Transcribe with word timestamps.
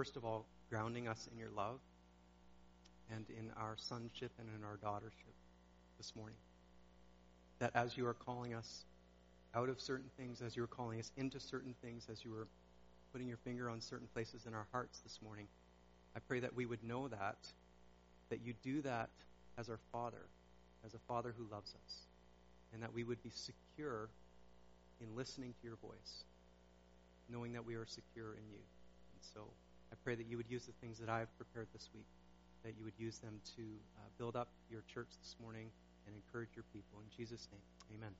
first 0.00 0.16
of 0.16 0.24
all, 0.24 0.46
grounding 0.70 1.06
us 1.06 1.28
in 1.30 1.38
your 1.38 1.50
love 1.54 1.78
and 3.14 3.26
in 3.28 3.50
our 3.58 3.74
sonship 3.76 4.32
and 4.38 4.48
in 4.56 4.64
our 4.64 4.78
daughtership 4.78 5.36
this 5.98 6.16
morning. 6.16 6.38
That 7.58 7.72
as 7.74 7.98
you 7.98 8.06
are 8.06 8.14
calling 8.14 8.54
us 8.54 8.86
out 9.54 9.68
of 9.68 9.78
certain 9.78 10.08
things, 10.16 10.40
as 10.40 10.56
you 10.56 10.64
are 10.64 10.68
calling 10.68 11.00
us 11.00 11.12
into 11.18 11.38
certain 11.38 11.74
things, 11.82 12.06
as 12.10 12.24
you 12.24 12.30
were 12.30 12.46
putting 13.12 13.28
your 13.28 13.36
finger 13.36 13.68
on 13.68 13.78
certain 13.82 14.08
places 14.14 14.46
in 14.46 14.54
our 14.54 14.66
hearts 14.72 15.00
this 15.00 15.18
morning, 15.22 15.46
I 16.16 16.20
pray 16.26 16.40
that 16.40 16.56
we 16.56 16.64
would 16.64 16.82
know 16.82 17.08
that, 17.08 17.36
that 18.30 18.40
you 18.42 18.54
do 18.62 18.80
that 18.80 19.10
as 19.58 19.68
our 19.68 19.80
Father, 19.92 20.24
as 20.82 20.94
a 20.94 20.98
Father 21.08 21.34
who 21.36 21.44
loves 21.54 21.74
us, 21.74 21.94
and 22.72 22.82
that 22.82 22.94
we 22.94 23.04
would 23.04 23.22
be 23.22 23.32
secure 23.34 24.08
in 25.02 25.14
listening 25.14 25.52
to 25.60 25.66
your 25.66 25.76
voice, 25.76 26.24
knowing 27.28 27.52
that 27.52 27.66
we 27.66 27.74
are 27.74 27.84
secure 27.84 28.32
in 28.32 28.48
you. 28.50 28.60
And 29.12 29.22
so 29.34 29.42
I 29.92 29.96
pray 30.04 30.14
that 30.14 30.26
you 30.26 30.36
would 30.36 30.48
use 30.48 30.66
the 30.66 30.72
things 30.80 30.98
that 30.98 31.08
I've 31.08 31.34
prepared 31.36 31.68
this 31.72 31.88
week, 31.94 32.06
that 32.64 32.74
you 32.78 32.84
would 32.84 32.98
use 32.98 33.18
them 33.18 33.40
to 33.56 33.62
uh, 33.62 34.00
build 34.18 34.36
up 34.36 34.48
your 34.70 34.82
church 34.92 35.08
this 35.20 35.36
morning 35.42 35.70
and 36.06 36.14
encourage 36.14 36.50
your 36.54 36.64
people. 36.72 37.00
In 37.00 37.16
Jesus' 37.16 37.48
name, 37.50 37.98
amen. 37.98 38.14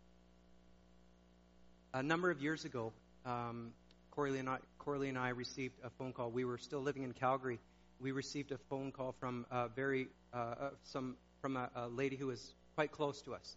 A 1.94 2.02
number 2.02 2.30
of 2.30 2.40
years 2.40 2.64
ago, 2.64 2.92
um, 3.26 3.72
Corley, 4.10 4.38
and 4.38 4.48
I, 4.48 4.58
and 4.86 5.18
I 5.18 5.28
received 5.30 5.74
a 5.84 5.90
phone 5.90 6.12
call. 6.12 6.30
We 6.30 6.44
were 6.44 6.58
still 6.58 6.80
living 6.80 7.04
in 7.04 7.12
Calgary. 7.12 7.58
We 8.00 8.12
received 8.12 8.52
a 8.52 8.58
phone 8.68 8.92
call 8.92 9.14
from 9.20 9.46
a 9.50 9.68
very 9.68 10.08
uh, 10.32 10.36
uh, 10.36 10.70
some 10.84 11.16
from 11.40 11.56
a, 11.56 11.70
a, 11.74 11.88
lady 11.88 12.16
who 12.16 12.26
was 12.26 12.54
quite 12.74 12.92
close 12.92 13.22
to 13.22 13.34
us, 13.34 13.56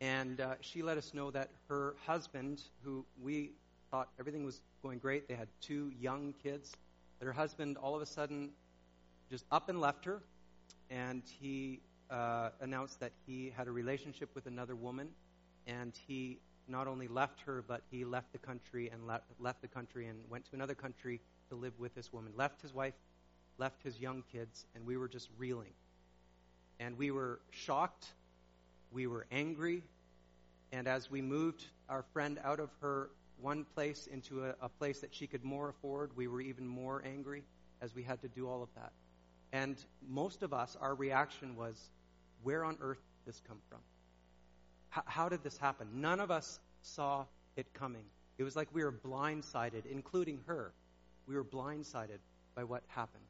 and 0.00 0.40
uh, 0.40 0.54
she 0.60 0.82
let 0.82 0.98
us 0.98 1.14
know 1.14 1.30
that 1.30 1.50
her 1.68 1.94
husband, 2.06 2.62
who 2.82 3.04
we 3.22 3.52
thought 3.90 4.08
everything 4.18 4.44
was 4.44 4.60
going 4.82 4.98
great, 4.98 5.28
they 5.28 5.34
had 5.34 5.48
two 5.60 5.92
young 6.00 6.34
kids. 6.42 6.72
That 7.22 7.26
her 7.26 7.32
husband 7.32 7.76
all 7.76 7.94
of 7.94 8.02
a 8.02 8.06
sudden 8.06 8.50
just 9.30 9.44
up 9.52 9.68
and 9.68 9.80
left 9.80 10.04
her, 10.06 10.24
and 10.90 11.22
he 11.40 11.78
uh, 12.10 12.48
announced 12.60 12.98
that 12.98 13.12
he 13.24 13.52
had 13.56 13.68
a 13.68 13.70
relationship 13.70 14.30
with 14.34 14.46
another 14.46 14.74
woman, 14.74 15.06
and 15.68 15.92
he 16.08 16.40
not 16.66 16.88
only 16.88 17.06
left 17.06 17.40
her, 17.42 17.62
but 17.64 17.82
he 17.92 18.04
left 18.04 18.32
the 18.32 18.38
country 18.38 18.90
and 18.92 19.06
left, 19.06 19.22
left 19.38 19.62
the 19.62 19.68
country 19.68 20.08
and 20.08 20.18
went 20.28 20.46
to 20.46 20.56
another 20.56 20.74
country 20.74 21.20
to 21.48 21.54
live 21.54 21.78
with 21.78 21.94
this 21.94 22.12
woman. 22.12 22.32
Left 22.36 22.60
his 22.60 22.74
wife, 22.74 22.94
left 23.56 23.84
his 23.84 24.00
young 24.00 24.24
kids, 24.32 24.66
and 24.74 24.84
we 24.84 24.96
were 24.96 25.06
just 25.06 25.28
reeling. 25.38 25.74
And 26.80 26.98
we 26.98 27.12
were 27.12 27.38
shocked, 27.52 28.08
we 28.90 29.06
were 29.06 29.26
angry, 29.30 29.84
and 30.72 30.88
as 30.88 31.08
we 31.08 31.22
moved 31.22 31.66
our 31.88 32.02
friend 32.12 32.40
out 32.42 32.58
of 32.58 32.70
her 32.80 33.10
one 33.42 33.66
place 33.74 34.08
into 34.10 34.44
a, 34.44 34.54
a 34.62 34.68
place 34.68 35.00
that 35.00 35.14
she 35.14 35.26
could 35.26 35.44
more 35.44 35.68
afford, 35.68 36.16
we 36.16 36.28
were 36.28 36.40
even 36.40 36.66
more 36.66 37.02
angry 37.04 37.42
as 37.80 37.94
we 37.94 38.02
had 38.02 38.22
to 38.22 38.28
do 38.28 38.48
all 38.48 38.62
of 38.62 38.68
that. 38.76 38.92
And 39.52 39.76
most 40.08 40.42
of 40.42 40.54
us, 40.54 40.76
our 40.80 40.94
reaction 40.94 41.56
was, 41.56 41.90
where 42.42 42.64
on 42.64 42.78
earth 42.80 42.98
did 42.98 43.34
this 43.34 43.42
come 43.46 43.58
from? 43.68 43.80
How, 44.88 45.02
how 45.06 45.28
did 45.28 45.42
this 45.42 45.58
happen? 45.58 45.88
None 45.94 46.20
of 46.20 46.30
us 46.30 46.60
saw 46.82 47.26
it 47.56 47.66
coming. 47.74 48.04
It 48.38 48.44
was 48.44 48.56
like 48.56 48.68
we 48.72 48.82
were 48.82 48.92
blindsided, 48.92 49.86
including 49.90 50.40
her. 50.46 50.72
We 51.26 51.34
were 51.34 51.44
blindsided 51.44 52.18
by 52.54 52.64
what 52.64 52.82
happened. 52.88 53.24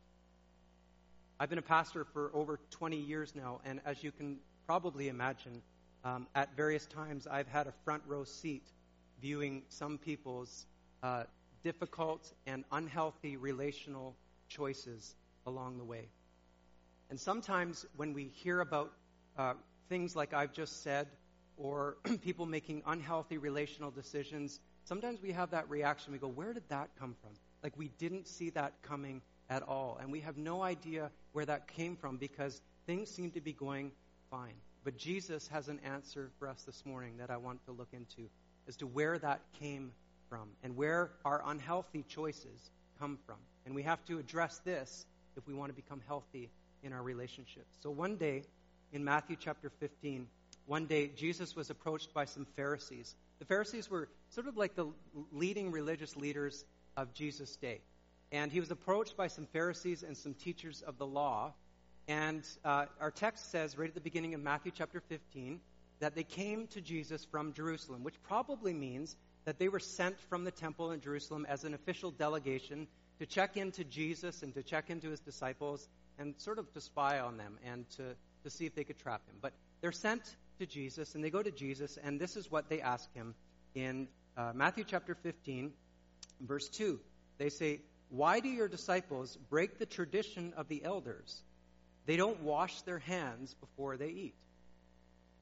I've 1.41 1.49
been 1.49 1.59
a 1.59 1.63
pastor 1.63 2.05
for 2.05 2.31
over 2.35 2.61
20 2.71 2.97
years 2.97 3.35
now, 3.35 3.61
and 3.65 3.81
as 3.85 4.05
you 4.05 4.13
can 4.13 4.37
probably 4.67 5.09
imagine, 5.09 5.61
um, 6.05 6.27
at 6.35 6.57
various 6.57 6.87
times 6.87 7.27
I've 7.27 7.49
had 7.49 7.67
a 7.67 7.73
front 7.85 8.03
row 8.07 8.25
seat 8.25 8.63
viewing 9.23 9.63
some 9.69 9.97
people's 9.97 10.67
uh, 11.03 11.23
difficult 11.63 12.33
and 12.47 12.65
unhealthy 12.73 13.37
relational 13.37 14.17
choices 14.49 15.15
along 15.47 15.79
the 15.79 15.85
way. 15.85 16.09
And 17.09 17.19
sometimes 17.19 17.87
when 17.97 18.13
we 18.13 18.25
hear 18.35 18.61
about 18.61 18.93
uh, 19.39 19.55
things 19.89 20.17
like 20.17 20.35
I've 20.35 20.53
just 20.53 20.83
said, 20.83 21.07
or 21.57 21.97
people 22.23 22.47
making 22.47 22.83
unhealthy 22.87 23.39
relational 23.39 23.91
decisions, 23.91 24.59
sometimes 24.85 25.23
we 25.23 25.33
have 25.33 25.51
that 25.51 25.71
reaction. 25.71 26.13
We 26.13 26.19
go, 26.19 26.29
Where 26.29 26.53
did 26.53 26.69
that 26.69 26.91
come 26.99 27.15
from? 27.23 27.31
Like 27.63 27.79
we 27.79 27.89
didn't 27.99 28.27
see 28.27 28.51
that 28.51 28.73
coming 28.83 29.23
at 29.49 29.63
all. 29.63 29.99
And 30.01 30.11
we 30.11 30.21
have 30.21 30.37
no 30.37 30.63
idea 30.63 31.11
where 31.33 31.45
that 31.45 31.69
came 31.69 31.97
from 31.97 32.17
because 32.17 32.61
things 32.87 33.11
seem 33.11 33.31
to 33.33 33.41
be 33.41 33.53
going 33.53 33.93
fine. 34.31 34.55
But 34.85 34.97
Jesus 34.97 35.47
has 35.49 35.69
an 35.69 35.79
answer 35.85 36.31
for 36.39 36.49
us 36.49 36.63
this 36.63 36.85
morning 36.85 37.19
that 37.19 37.31
I 37.31 37.37
want 37.37 37.65
to 37.67 37.73
look 37.73 37.91
into 37.93 38.29
as 38.69 38.77
to 38.77 38.87
where 38.87 39.19
that 39.19 39.41
came 39.61 39.93
from 40.29 40.49
and 40.63 40.77
where 40.77 41.11
our 41.25 41.43
unhealthy 41.47 42.05
choices 42.09 42.71
come 42.99 43.19
from. 43.27 43.37
And 43.67 43.75
we 43.75 43.83
have 43.83 44.05
to 44.07 44.19
address 44.19 44.61
this 44.65 45.07
if 45.37 45.47
we 45.47 45.55
want 45.55 45.71
to 45.71 45.75
become 45.75 46.01
healthy 46.07 46.51
in 46.83 46.93
our 46.93 47.03
relationships. 47.03 47.77
So 47.83 47.91
one 47.91 48.17
day 48.17 48.45
in 48.93 49.05
Matthew 49.05 49.37
chapter 49.39 49.71
15, 49.81 50.27
one 50.67 50.87
day 50.87 51.11
Jesus 51.17 51.57
was 51.57 51.71
approached 51.71 52.15
by 52.15 52.25
some 52.25 52.47
Pharisees. 52.57 53.15
The 53.39 53.45
Pharisees 53.45 53.91
were 53.91 54.09
sort 54.31 54.47
of 54.47 54.57
like 54.57 54.75
the 54.75 54.87
leading 55.33 55.71
religious 55.71 56.17
leaders 56.17 56.65
of 56.97 57.13
Jesus' 57.15 57.57
day. 57.57 57.81
And 58.31 58.51
he 58.51 58.61
was 58.61 58.71
approached 58.71 59.17
by 59.17 59.29
some 59.29 59.47
Pharisees 59.47 60.03
and 60.03 60.17
some 60.17 60.35
teachers 60.35 60.83
of 60.83 60.99
the 60.99 61.07
law. 61.07 61.53
And 62.09 62.43
uh, 62.65 62.87
our 63.01 63.11
text 63.11 63.51
says, 63.51 63.77
right 63.77 63.89
at 63.89 63.95
the 63.95 64.01
beginning 64.01 64.35
of 64.35 64.41
Matthew 64.41 64.73
chapter 64.75 65.01
15, 65.01 65.61
that 66.03 66.17
they 66.17 66.25
came 66.25 66.67
to 66.67 66.81
Jesus 66.81 67.25
from 67.25 67.53
Jerusalem, 67.53 68.03
which 68.03 68.21
probably 68.25 68.75
means 68.75 69.15
that 69.45 69.61
they 69.61 69.69
were 69.69 69.79
sent 69.79 70.19
from 70.29 70.43
the 70.43 70.51
temple 70.51 70.91
in 70.91 71.01
Jerusalem 71.01 71.47
as 71.49 71.63
an 71.63 71.75
official 71.75 72.11
delegation 72.11 72.89
to 73.21 73.27
check 73.27 73.57
into 73.57 73.85
Jesus 73.85 74.43
and 74.43 74.53
to 74.55 74.65
check 74.65 74.91
into 74.91 75.11
his 75.11 75.21
disciples 75.21 75.89
and 76.19 76.35
sort 76.39 76.59
of 76.59 76.73
to 76.75 76.81
spy 76.81 77.21
on 77.21 77.37
them 77.37 77.57
and 77.65 77.89
to, 77.91 78.17
to 78.43 78.51
see 78.51 78.67
if 78.67 78.75
they 78.75 78.83
could 78.83 78.99
trap 78.99 79.21
him. 79.29 79.37
But 79.41 79.53
they're 79.81 79.93
sent 79.93 80.23
to 80.59 80.67
Jesus 80.67 81.15
and 81.15 81.23
they 81.23 81.31
go 81.31 81.41
to 81.41 81.53
Jesus, 81.53 81.97
and 82.03 82.19
this 82.19 82.37
is 82.37 82.51
what 82.51 82.69
they 82.69 82.81
ask 82.81 83.13
him 83.15 83.37
in 83.77 84.09
uh, 84.37 84.51
Matthew 84.57 84.83
chapter 84.83 85.15
15, 85.15 85.71
verse 86.41 86.69
2. 86.69 86.99
They 87.39 87.49
say, 87.49 87.79
Why 88.11 88.41
do 88.41 88.49
your 88.49 88.67
disciples 88.67 89.39
break 89.51 89.79
the 89.79 89.87
tradition 89.87 90.53
of 90.57 90.67
the 90.67 90.85
elders? 90.85 91.45
They 92.07 92.17
don't 92.17 92.43
wash 92.43 92.83
their 92.83 92.99
hands 92.99 93.55
before 93.55 93.97
they 93.97 94.09
eat. 94.09 94.35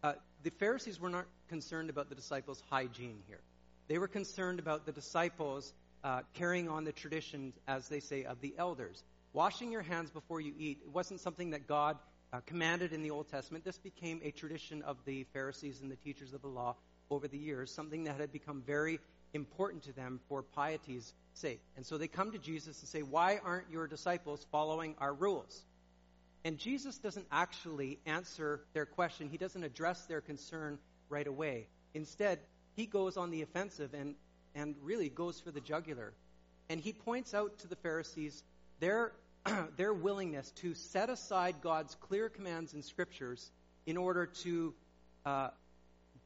Uh, 0.03 0.12
the 0.43 0.51
Pharisees 0.51 1.01
were 1.01 1.11
not 1.11 1.27
concerned 1.49 1.91
about 1.91 2.09
the 2.09 2.15
disciples' 2.15 2.62
hygiene 2.71 3.23
here. 3.27 3.41
They 3.89 3.99
were 3.99 4.09
concerned 4.09 4.59
about 4.59 4.87
the 4.87 4.93
disciples 4.93 5.73
uh, 6.03 6.23
carrying 6.34 6.69
on 6.69 6.84
the 6.84 6.93
traditions, 6.93 7.55
as 7.69 7.89
they 7.89 8.01
say, 8.01 8.25
of 8.25 8.41
the 8.41 8.55
elders. 8.56 9.03
Washing 9.33 9.71
your 9.71 9.83
hands 9.83 10.11
before 10.11 10.41
you 10.41 10.55
eat 10.59 10.78
it 10.83 10.91
wasn't 10.91 11.21
something 11.21 11.51
that 11.51 11.67
God 11.67 11.99
uh, 12.33 12.41
commanded 12.47 12.93
in 12.93 13.03
the 13.03 13.11
Old 13.11 13.28
Testament. 13.28 13.65
This 13.65 13.78
became 13.78 14.21
a 14.25 14.31
tradition 14.31 14.83
of 14.83 14.97
the 15.05 15.25
Pharisees 15.33 15.81
and 15.81 15.91
the 15.91 15.97
teachers 15.97 16.33
of 16.33 16.43
the 16.43 16.49
law 16.49 16.77
over 17.11 17.28
the 17.28 17.39
years, 17.39 17.72
something 17.72 18.05
that 18.05 18.21
had 18.21 18.33
become 18.33 18.62
very 18.67 19.01
important 19.34 19.83
to 19.84 19.93
them 19.93 20.21
for 20.28 20.43
piety's 20.43 21.12
sake. 21.34 21.61
And 21.77 21.84
so 21.84 21.99
they 21.99 22.09
come 22.09 22.33
to 22.33 22.39
Jesus 22.39 22.81
and 22.81 22.89
say, 22.89 23.03
Why 23.03 23.41
aren't 23.45 23.71
your 23.71 23.87
disciples 23.87 24.47
following 24.51 24.95
our 24.99 25.12
rules? 25.12 25.65
And 26.45 26.59
Jesus 26.59 26.97
doesn't 26.99 27.27
actually 27.31 27.99
answer 28.06 28.61
their 28.73 28.87
question, 28.87 29.28
he 29.28 29.37
doesn't 29.37 29.62
address 29.62 30.05
their 30.06 30.21
concern 30.21 30.78
right 31.09 31.27
away. 31.27 31.67
Instead, 31.95 32.39
he 32.77 32.87
goes 32.87 33.17
on 33.17 33.31
the 33.31 33.43
offensive 33.43 33.93
and, 33.95 34.15
and 34.55 34.75
really 34.83 35.09
goes 35.09 35.41
for 35.41 35.51
the 35.51 35.61
jugular. 35.61 36.12
And 36.69 36.81
he 36.81 36.93
points 36.93 37.34
out 37.34 37.59
to 37.59 37.69
the 37.69 37.77
Pharisees 37.77 38.43
their, 38.78 39.12
their 39.77 39.93
willingness 39.93 40.51
to 40.62 40.75
set 40.75 41.11
aside 41.11 41.56
God's 41.62 41.95
clear 41.97 42.28
commands 42.28 42.72
and 42.72 42.84
scriptures 42.84 43.51
in 43.87 43.97
order 43.97 44.27
to 44.43 44.75
uh, 45.27 45.49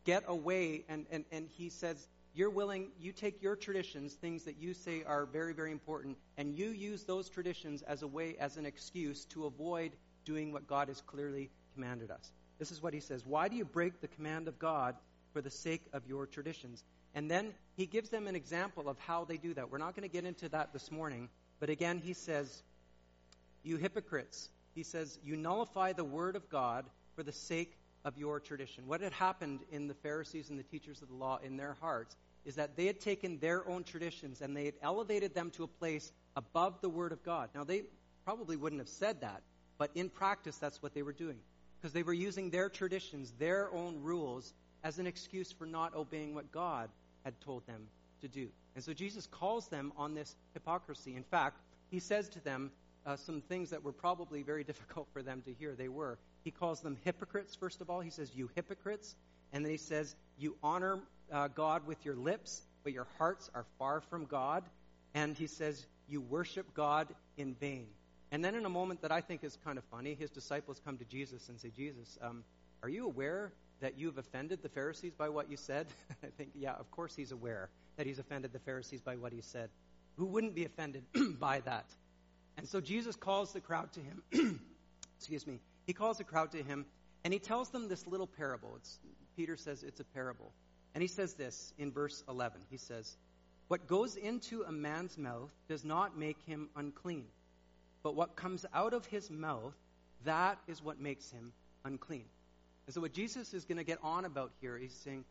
get 0.05 0.25
away. 0.29 0.85
And, 0.89 1.07
and, 1.11 1.25
and 1.33 1.49
he 1.57 1.71
says, 1.71 2.07
You're 2.35 2.51
willing, 2.51 2.89
you 3.01 3.13
take 3.13 3.43
your 3.43 3.55
traditions, 3.55 4.15
things 4.15 4.43
that 4.45 4.57
you 4.59 4.75
say 4.75 5.05
are 5.05 5.25
very, 5.27 5.55
very 5.55 5.71
important, 5.71 6.17
and 6.37 6.55
you 6.55 6.71
use 6.71 7.05
those 7.05 7.29
traditions 7.29 7.83
as 7.83 8.03
a 8.03 8.09
way, 8.09 8.37
as 8.41 8.57
an 8.57 8.67
excuse 8.67 9.25
to 9.27 9.47
avoid 9.47 9.93
doing 10.25 10.53
what 10.53 10.67
God 10.67 10.89
has 10.89 11.01
clearly 11.01 11.51
commanded 11.75 12.11
us. 12.11 12.33
This 12.59 12.73
is 12.73 12.83
what 12.83 12.93
he 12.93 13.01
says 13.01 13.25
Why 13.25 13.49
do 13.49 13.57
you 13.57 13.65
break 13.65 14.01
the 14.01 14.09
command 14.09 14.49
of 14.49 14.59
God 14.59 14.97
for 15.33 15.41
the 15.41 15.51
sake 15.51 15.83
of 15.93 16.07
your 16.07 16.27
traditions? 16.27 16.83
And 17.15 17.31
then 17.31 17.55
he 17.77 17.87
gives 17.87 18.09
them 18.09 18.27
an 18.27 18.35
example 18.35 18.89
of 18.89 18.99
how 18.99 19.25
they 19.25 19.37
do 19.37 19.55
that. 19.55 19.71
We're 19.71 19.79
not 19.79 19.95
going 19.95 20.09
to 20.09 20.13
get 20.13 20.25
into 20.25 20.49
that 20.49 20.73
this 20.73 20.91
morning, 20.91 21.29
but 21.61 21.71
again, 21.71 22.03
he 22.05 22.13
says, 22.13 22.65
You 23.63 23.77
hypocrites, 23.77 24.49
he 24.75 24.83
says, 24.83 25.19
you 25.25 25.37
nullify 25.37 25.93
the 25.93 26.05
word 26.05 26.35
of 26.35 26.49
God 26.49 26.85
for 27.15 27.23
the 27.23 27.33
sake 27.33 27.77
of 28.05 28.17
your 28.19 28.41
tradition. 28.41 28.87
What 28.87 29.01
had 29.01 29.13
happened 29.13 29.61
in 29.71 29.89
the 29.89 29.95
Pharisees 29.95 30.51
and 30.51 30.59
the 30.59 30.65
teachers 30.65 31.01
of 31.03 31.09
the 31.09 31.15
law 31.15 31.39
in 31.43 31.57
their 31.57 31.77
hearts 31.81 32.17
is 32.45 32.57
that 32.57 32.77
they 32.77 32.87
had 32.87 33.01
taken 33.01 33.39
their 33.39 33.67
own 33.69 33.85
traditions 33.85 34.43
and 34.43 34.57
they 34.57 34.67
had 34.67 34.75
elevated 34.83 35.35
them 35.35 35.51
to 35.53 35.65
a 35.65 35.69
place 35.69 36.13
above 36.37 36.81
the 36.81 36.89
word 36.89 37.13
of 37.13 37.23
God. 37.25 37.49
Now, 37.55 37.65
they 37.65 37.85
probably 38.25 38.57
wouldn't 38.57 38.81
have 38.81 38.89
said 38.89 39.21
that, 39.23 39.43
but 39.79 39.91
in 39.95 40.11
practice, 40.11 40.57
that's 40.57 40.83
what 40.83 40.95
they 40.95 41.03
were 41.03 41.13
doing. 41.13 41.39
Because 41.81 41.93
they 41.93 42.03
were 42.03 42.13
using 42.13 42.51
their 42.51 42.69
traditions, 42.69 43.33
their 43.39 43.73
own 43.73 44.01
rules, 44.03 44.53
as 44.83 44.99
an 44.99 45.07
excuse 45.07 45.51
for 45.51 45.67
not 45.67 45.95
obeying 45.95 46.35
what 46.35 46.53
God 46.53 46.91
had 47.25 47.41
told 47.41 47.67
them 47.67 47.87
to 48.21 48.29
do. 48.29 48.49
And 48.75 48.85
so 48.85 48.93
Jesus 48.93 49.27
calls 49.27 49.69
them 49.69 49.93
on 49.97 50.15
this 50.15 50.37
hypocrisy. 50.53 51.17
In 51.17 51.23
fact, 51.23 51.59
he 51.91 52.01
says 52.01 52.29
to 52.31 52.41
them 52.41 52.71
uh, 53.07 53.17
some 53.17 53.41
things 53.41 53.71
that 53.71 53.83
were 53.83 53.93
probably 53.93 54.43
very 54.43 54.65
difficult 54.71 55.09
for 55.13 55.23
them 55.23 55.43
to 55.43 55.53
hear. 55.53 55.75
They 55.75 55.89
were. 55.89 56.19
He 56.45 56.51
calls 56.51 56.81
them 56.81 56.99
hypocrites, 57.05 57.55
first 57.55 57.81
of 57.81 57.91
all. 57.91 58.01
He 58.01 58.11
says, 58.11 58.31
You 58.35 58.51
hypocrites. 58.55 59.17
And 59.53 59.65
then 59.65 59.73
he 59.73 59.79
says, 59.79 60.15
You 60.39 60.57
honor 60.63 61.01
uh, 61.33 61.49
God 61.49 61.87
with 61.87 62.05
your 62.05 62.17
lips, 62.17 62.63
but 62.83 62.93
your 62.93 63.07
hearts 63.19 63.51
are 63.55 63.65
far 63.79 64.03
from 64.03 64.27
God. 64.27 64.63
And 65.15 65.37
he 65.37 65.47
says, 65.47 65.85
You 66.07 66.21
worship 66.21 66.75
God 66.75 67.09
in 67.37 67.55
vain. 67.55 67.87
And 68.31 68.45
then 68.45 68.55
in 68.55 68.67
a 68.67 68.71
moment 68.71 69.03
that 69.03 69.13
I 69.13 69.21
think 69.21 69.45
is 69.45 69.57
kind 69.65 69.79
of 69.79 69.85
funny, 69.85 70.15
his 70.15 70.31
disciples 70.31 70.81
come 70.85 70.99
to 70.99 71.05
Jesus 71.05 71.49
and 71.49 71.59
say, 71.59 71.71
Jesus, 71.75 72.19
um, 72.21 72.45
are 72.83 72.89
you 72.89 73.07
aware 73.07 73.53
that 73.81 73.99
you've 73.99 74.19
offended 74.19 74.63
the 74.63 74.69
Pharisees 74.69 75.15
by 75.15 75.29
what 75.29 75.51
you 75.51 75.57
said? 75.57 75.87
I 76.23 76.27
think, 76.37 76.51
yeah, 76.55 76.73
of 76.73 76.91
course 76.91 77.15
he's 77.17 77.33
aware 77.33 77.71
that 77.97 78.07
he's 78.07 78.19
offended 78.19 78.53
the 78.53 78.59
Pharisees 78.59 79.01
by 79.01 79.17
what 79.17 79.33
he 79.33 79.41
said. 79.41 79.71
Who 80.17 80.27
wouldn't 80.27 80.55
be 80.55 80.65
offended 80.65 81.05
by 81.41 81.61
that? 81.61 81.87
And 82.57 82.69
so 82.69 82.81
Jesus 82.81 83.17
calls 83.17 83.53
the 83.53 83.61
crowd 83.61 83.91
to 83.93 84.01
him. 84.01 84.61
Excuse 85.19 85.47
me. 85.47 85.61
He 85.87 85.93
calls 85.93 86.21
a 86.21 86.25
crowd 86.25 86.53
to 86.53 86.63
him 86.63 86.87
and 87.25 87.33
he 87.33 87.39
tells 87.39 87.71
them 87.71 87.89
this 87.89 88.07
little 88.07 88.27
parable. 88.27 88.75
It's, 88.77 88.99
Peter 89.37 89.57
says 89.57 89.83
it's 89.83 90.01
a 90.01 90.05
parable. 90.05 90.53
And 90.95 91.03
he 91.03 91.09
says 91.09 91.35
this 91.35 91.73
in 91.79 91.91
verse 91.91 92.23
11. 92.29 92.61
He 92.71 92.77
says, 92.77 93.17
What 93.69 93.87
goes 93.87 94.17
into 94.17 94.63
a 94.63 94.73
man's 94.73 95.19
mouth 95.19 95.53
does 95.69 95.85
not 95.85 96.17
make 96.17 96.37
him 96.47 96.69
unclean, 96.77 97.25
but 98.03 98.15
what 98.15 98.37
comes 98.37 98.65
out 98.73 98.95
of 98.95 99.07
his 99.07 99.31
mouth, 99.31 99.75
that 100.25 100.59
is 100.69 100.83
what 100.83 101.01
makes 101.01 101.31
him 101.31 101.53
unclean. 101.85 102.27
And 102.87 102.95
so, 102.95 103.01
what 103.01 103.13
Jesus 103.13 103.55
is 103.55 103.65
going 103.65 103.79
to 103.79 103.85
get 103.85 103.99
on 104.03 104.25
about 104.25 104.53
here, 104.61 104.77
he's 104.77 104.93
saying, 104.93 105.25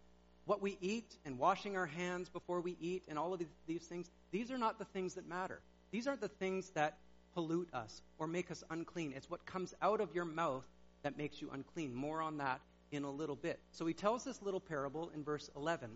what 0.45 0.61
we 0.61 0.77
eat 0.81 1.15
and 1.25 1.39
washing 1.39 1.77
our 1.77 1.85
hands 1.85 2.29
before 2.29 2.59
we 2.59 2.75
eat 2.81 3.03
and 3.07 3.17
all 3.17 3.33
of 3.33 3.41
these 3.65 3.83
things, 3.83 4.09
these 4.31 4.51
are 4.51 4.57
not 4.57 4.77
the 4.77 4.85
things 4.85 5.13
that 5.13 5.27
matter. 5.27 5.61
These 5.91 6.07
aren't 6.07 6.21
the 6.21 6.27
things 6.27 6.69
that 6.71 6.97
pollute 7.33 7.69
us 7.74 8.01
or 8.18 8.27
make 8.27 8.51
us 8.51 8.63
unclean. 8.69 9.13
It's 9.15 9.30
what 9.30 9.45
comes 9.45 9.74
out 9.81 10.01
of 10.01 10.13
your 10.13 10.25
mouth 10.25 10.65
that 11.03 11.18
makes 11.18 11.41
you 11.41 11.50
unclean. 11.51 11.94
More 11.94 12.21
on 12.21 12.38
that 12.38 12.62
in 12.91 13.03
a 13.03 13.12
little 13.12 13.35
bit. 13.35 13.59
So 13.71 13.85
he 13.85 13.94
tells 13.94 14.24
this 14.24 14.41
little 14.41 14.59
parable 14.59 15.12
in 15.15 15.24
verse 15.24 15.50
11. 15.56 15.89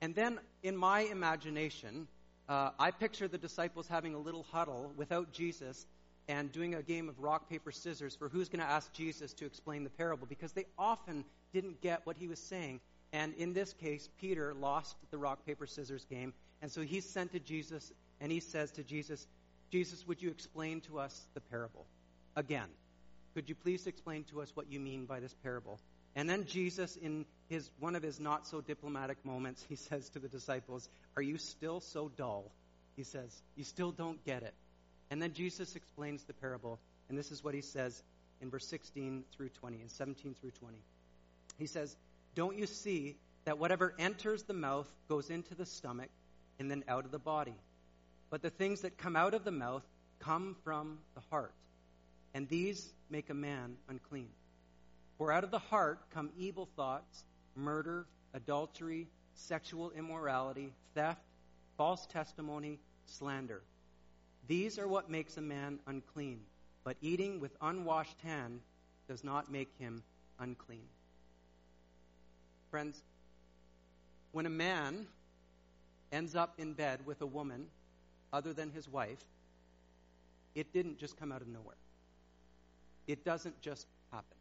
And 0.00 0.14
then 0.14 0.38
in 0.62 0.76
my 0.76 1.00
imagination, 1.00 2.08
uh, 2.48 2.70
I 2.78 2.90
picture 2.90 3.28
the 3.28 3.38
disciples 3.38 3.86
having 3.86 4.14
a 4.14 4.18
little 4.18 4.46
huddle 4.50 4.92
without 4.96 5.32
Jesus 5.32 5.86
and 6.28 6.50
doing 6.52 6.74
a 6.74 6.82
game 6.82 7.08
of 7.08 7.18
rock, 7.20 7.48
paper, 7.48 7.70
scissors 7.70 8.14
for 8.16 8.28
who's 8.28 8.48
going 8.48 8.60
to 8.60 8.70
ask 8.70 8.92
Jesus 8.92 9.32
to 9.34 9.44
explain 9.46 9.84
the 9.84 9.90
parable 9.90 10.26
because 10.28 10.52
they 10.52 10.66
often 10.78 11.24
didn't 11.52 11.80
get 11.80 12.00
what 12.04 12.16
he 12.16 12.28
was 12.28 12.38
saying. 12.38 12.80
And 13.12 13.34
in 13.34 13.52
this 13.52 13.72
case, 13.72 14.08
Peter 14.20 14.54
lost 14.54 14.96
the 15.10 15.18
rock, 15.18 15.44
paper, 15.44 15.66
scissors 15.66 16.04
game. 16.04 16.32
And 16.62 16.70
so 16.70 16.82
he's 16.82 17.08
sent 17.08 17.32
to 17.32 17.40
Jesus 17.40 17.92
and 18.20 18.30
he 18.30 18.40
says 18.40 18.70
to 18.72 18.84
Jesus, 18.84 19.26
Jesus, 19.70 20.06
would 20.06 20.20
you 20.20 20.30
explain 20.30 20.80
to 20.82 20.98
us 20.98 21.26
the 21.34 21.40
parable? 21.40 21.86
Again, 22.36 22.68
could 23.34 23.48
you 23.48 23.54
please 23.54 23.86
explain 23.86 24.24
to 24.24 24.40
us 24.40 24.50
what 24.54 24.70
you 24.70 24.80
mean 24.80 25.06
by 25.06 25.20
this 25.20 25.34
parable? 25.42 25.78
And 26.16 26.28
then 26.28 26.44
Jesus, 26.46 26.96
in 26.96 27.24
his 27.48 27.70
one 27.78 27.94
of 27.94 28.02
his 28.02 28.18
not 28.18 28.46
so 28.46 28.60
diplomatic 28.60 29.24
moments, 29.24 29.64
he 29.68 29.76
says 29.88 30.08
to 30.10 30.18
the 30.18 30.28
disciples, 30.28 30.88
Are 31.16 31.22
you 31.22 31.38
still 31.38 31.80
so 31.80 32.10
dull? 32.16 32.50
He 32.96 33.04
says, 33.04 33.30
You 33.56 33.64
still 33.64 33.92
don't 33.92 34.24
get 34.24 34.42
it. 34.42 34.54
And 35.10 35.22
then 35.22 35.32
Jesus 35.32 35.76
explains 35.76 36.24
the 36.24 36.32
parable, 36.34 36.78
and 37.08 37.18
this 37.18 37.32
is 37.32 37.42
what 37.42 37.54
he 37.54 37.62
says 37.62 38.02
in 38.40 38.50
verse 38.50 38.66
16 38.66 39.24
through 39.36 39.48
20 39.50 39.80
and 39.80 39.90
17 39.90 40.34
through 40.40 40.50
20. 40.50 40.76
He 41.58 41.66
says, 41.66 41.96
Don't 42.34 42.58
you 42.58 42.66
see 42.66 43.16
that 43.44 43.58
whatever 43.58 43.94
enters 43.98 44.42
the 44.42 44.52
mouth 44.52 44.88
goes 45.08 45.30
into 45.30 45.54
the 45.54 45.66
stomach 45.66 46.10
and 46.58 46.70
then 46.70 46.84
out 46.88 47.04
of 47.04 47.10
the 47.12 47.18
body? 47.18 47.54
But 48.30 48.42
the 48.42 48.50
things 48.50 48.82
that 48.82 48.96
come 48.96 49.16
out 49.16 49.34
of 49.34 49.44
the 49.44 49.50
mouth 49.50 49.82
come 50.20 50.56
from 50.62 50.98
the 51.14 51.20
heart, 51.30 51.52
and 52.32 52.48
these 52.48 52.92
make 53.10 53.28
a 53.28 53.34
man 53.34 53.76
unclean. 53.88 54.28
For 55.18 55.32
out 55.32 55.44
of 55.44 55.50
the 55.50 55.58
heart 55.58 55.98
come 56.10 56.30
evil 56.38 56.68
thoughts, 56.76 57.24
murder, 57.56 58.06
adultery, 58.32 59.08
sexual 59.34 59.90
immorality, 59.90 60.72
theft, 60.94 61.20
false 61.76 62.06
testimony, 62.06 62.78
slander. 63.06 63.62
These 64.46 64.78
are 64.78 64.86
what 64.86 65.10
makes 65.10 65.36
a 65.36 65.42
man 65.42 65.80
unclean, 65.86 66.40
but 66.84 66.96
eating 67.00 67.40
with 67.40 67.56
unwashed 67.60 68.20
hand 68.22 68.60
does 69.08 69.24
not 69.24 69.50
make 69.50 69.70
him 69.78 70.02
unclean. 70.38 70.86
Friends, 72.70 73.02
when 74.32 74.46
a 74.46 74.50
man 74.50 75.06
ends 76.12 76.36
up 76.36 76.54
in 76.58 76.74
bed 76.74 77.00
with 77.04 77.20
a 77.20 77.26
woman 77.26 77.66
other 78.32 78.52
than 78.52 78.70
his 78.70 78.88
wife, 78.88 79.22
it 80.54 80.72
didn't 80.72 80.98
just 80.98 81.16
come 81.16 81.32
out 81.32 81.42
of 81.42 81.48
nowhere. 81.48 81.76
It 83.06 83.24
doesn't 83.24 83.60
just 83.60 83.86
happen. 84.12 84.36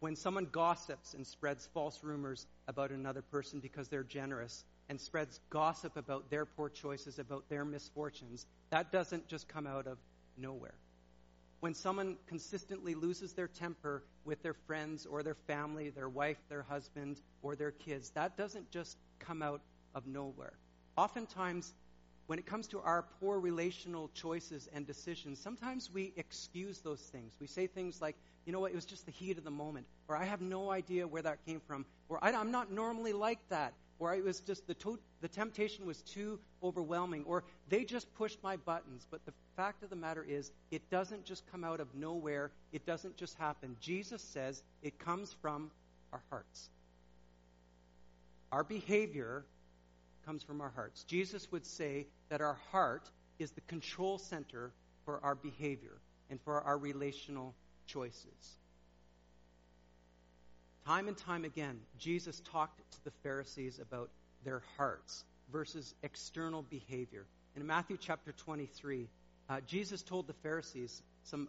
When 0.00 0.16
someone 0.16 0.46
gossips 0.50 1.14
and 1.14 1.26
spreads 1.26 1.68
false 1.74 2.02
rumors 2.02 2.46
about 2.68 2.90
another 2.90 3.22
person 3.22 3.60
because 3.60 3.88
they're 3.88 4.02
generous 4.02 4.64
and 4.88 5.00
spreads 5.00 5.40
gossip 5.50 5.96
about 5.96 6.30
their 6.30 6.46
poor 6.46 6.68
choices, 6.68 7.18
about 7.18 7.48
their 7.48 7.64
misfortunes, 7.64 8.46
that 8.70 8.90
doesn't 8.90 9.28
just 9.28 9.46
come 9.46 9.66
out 9.66 9.86
of 9.86 9.98
nowhere. 10.36 10.74
When 11.60 11.74
someone 11.74 12.16
consistently 12.26 12.94
loses 12.94 13.34
their 13.34 13.48
temper 13.48 14.02
with 14.24 14.42
their 14.42 14.54
friends 14.54 15.04
or 15.04 15.22
their 15.22 15.34
family, 15.34 15.90
their 15.90 16.08
wife, 16.08 16.38
their 16.48 16.62
husband, 16.62 17.20
or 17.42 17.54
their 17.54 17.70
kids, 17.70 18.10
that 18.10 18.38
doesn't 18.38 18.70
just 18.70 18.96
come 19.18 19.42
out 19.42 19.60
of 19.94 20.06
nowhere. 20.06 20.54
Oftentimes, 20.96 21.74
when 22.30 22.38
it 22.38 22.46
comes 22.46 22.68
to 22.68 22.78
our 22.82 23.04
poor 23.18 23.40
relational 23.40 24.08
choices 24.14 24.68
and 24.72 24.86
decisions, 24.86 25.36
sometimes 25.36 25.90
we 25.92 26.12
excuse 26.16 26.78
those 26.78 27.00
things. 27.00 27.32
We 27.40 27.48
say 27.48 27.66
things 27.66 28.00
like, 28.00 28.14
you 28.46 28.52
know 28.52 28.60
what, 28.60 28.70
it 28.70 28.76
was 28.76 28.84
just 28.84 29.04
the 29.04 29.10
heat 29.10 29.36
of 29.36 29.42
the 29.42 29.50
moment, 29.50 29.84
or 30.06 30.14
I 30.14 30.22
have 30.26 30.40
no 30.40 30.70
idea 30.70 31.08
where 31.08 31.22
that 31.22 31.44
came 31.44 31.58
from, 31.58 31.84
or 32.08 32.22
I, 32.22 32.30
am 32.30 32.52
not 32.52 32.70
normally 32.70 33.12
like 33.12 33.40
that, 33.48 33.72
or 33.98 34.14
it 34.14 34.22
was 34.22 34.38
just 34.38 34.64
the, 34.68 34.74
to- 34.74 35.00
the 35.20 35.26
temptation 35.26 35.86
was 35.86 36.02
too 36.02 36.38
overwhelming, 36.62 37.24
or 37.26 37.42
they 37.68 37.82
just 37.82 38.06
pushed 38.14 38.40
my 38.44 38.54
buttons. 38.58 39.08
But 39.10 39.26
the 39.26 39.32
fact 39.56 39.82
of 39.82 39.90
the 39.90 39.96
matter 39.96 40.24
is, 40.24 40.52
it 40.70 40.88
doesn't 40.88 41.24
just 41.24 41.42
come 41.50 41.64
out 41.64 41.80
of 41.80 41.92
nowhere, 41.96 42.52
it 42.72 42.86
doesn't 42.86 43.16
just 43.16 43.36
happen. 43.38 43.74
Jesus 43.80 44.22
says 44.22 44.62
it 44.84 45.00
comes 45.00 45.34
from 45.42 45.72
our 46.12 46.22
hearts. 46.30 46.68
Our 48.52 48.62
behavior 48.62 49.44
comes 50.30 50.44
from 50.44 50.60
our 50.60 50.70
hearts. 50.76 51.02
Jesus 51.08 51.50
would 51.50 51.66
say 51.66 52.06
that 52.28 52.40
our 52.40 52.56
heart 52.70 53.10
is 53.40 53.50
the 53.50 53.60
control 53.62 54.16
center 54.16 54.70
for 55.04 55.18
our 55.24 55.34
behavior 55.34 55.96
and 56.30 56.40
for 56.42 56.60
our 56.60 56.78
relational 56.78 57.52
choices. 57.88 58.58
Time 60.86 61.08
and 61.08 61.16
time 61.16 61.44
again, 61.44 61.80
Jesus 61.98 62.40
talked 62.52 62.78
to 62.92 62.98
the 63.02 63.10
Pharisees 63.24 63.80
about 63.80 64.08
their 64.44 64.62
hearts 64.76 65.24
versus 65.50 65.96
external 66.04 66.62
behavior. 66.62 67.26
In 67.56 67.66
Matthew 67.66 67.96
chapter 68.00 68.30
23, 68.30 69.08
uh, 69.48 69.60
Jesus 69.66 70.00
told 70.00 70.28
the 70.28 70.32
Pharisees 70.44 71.02
some, 71.24 71.48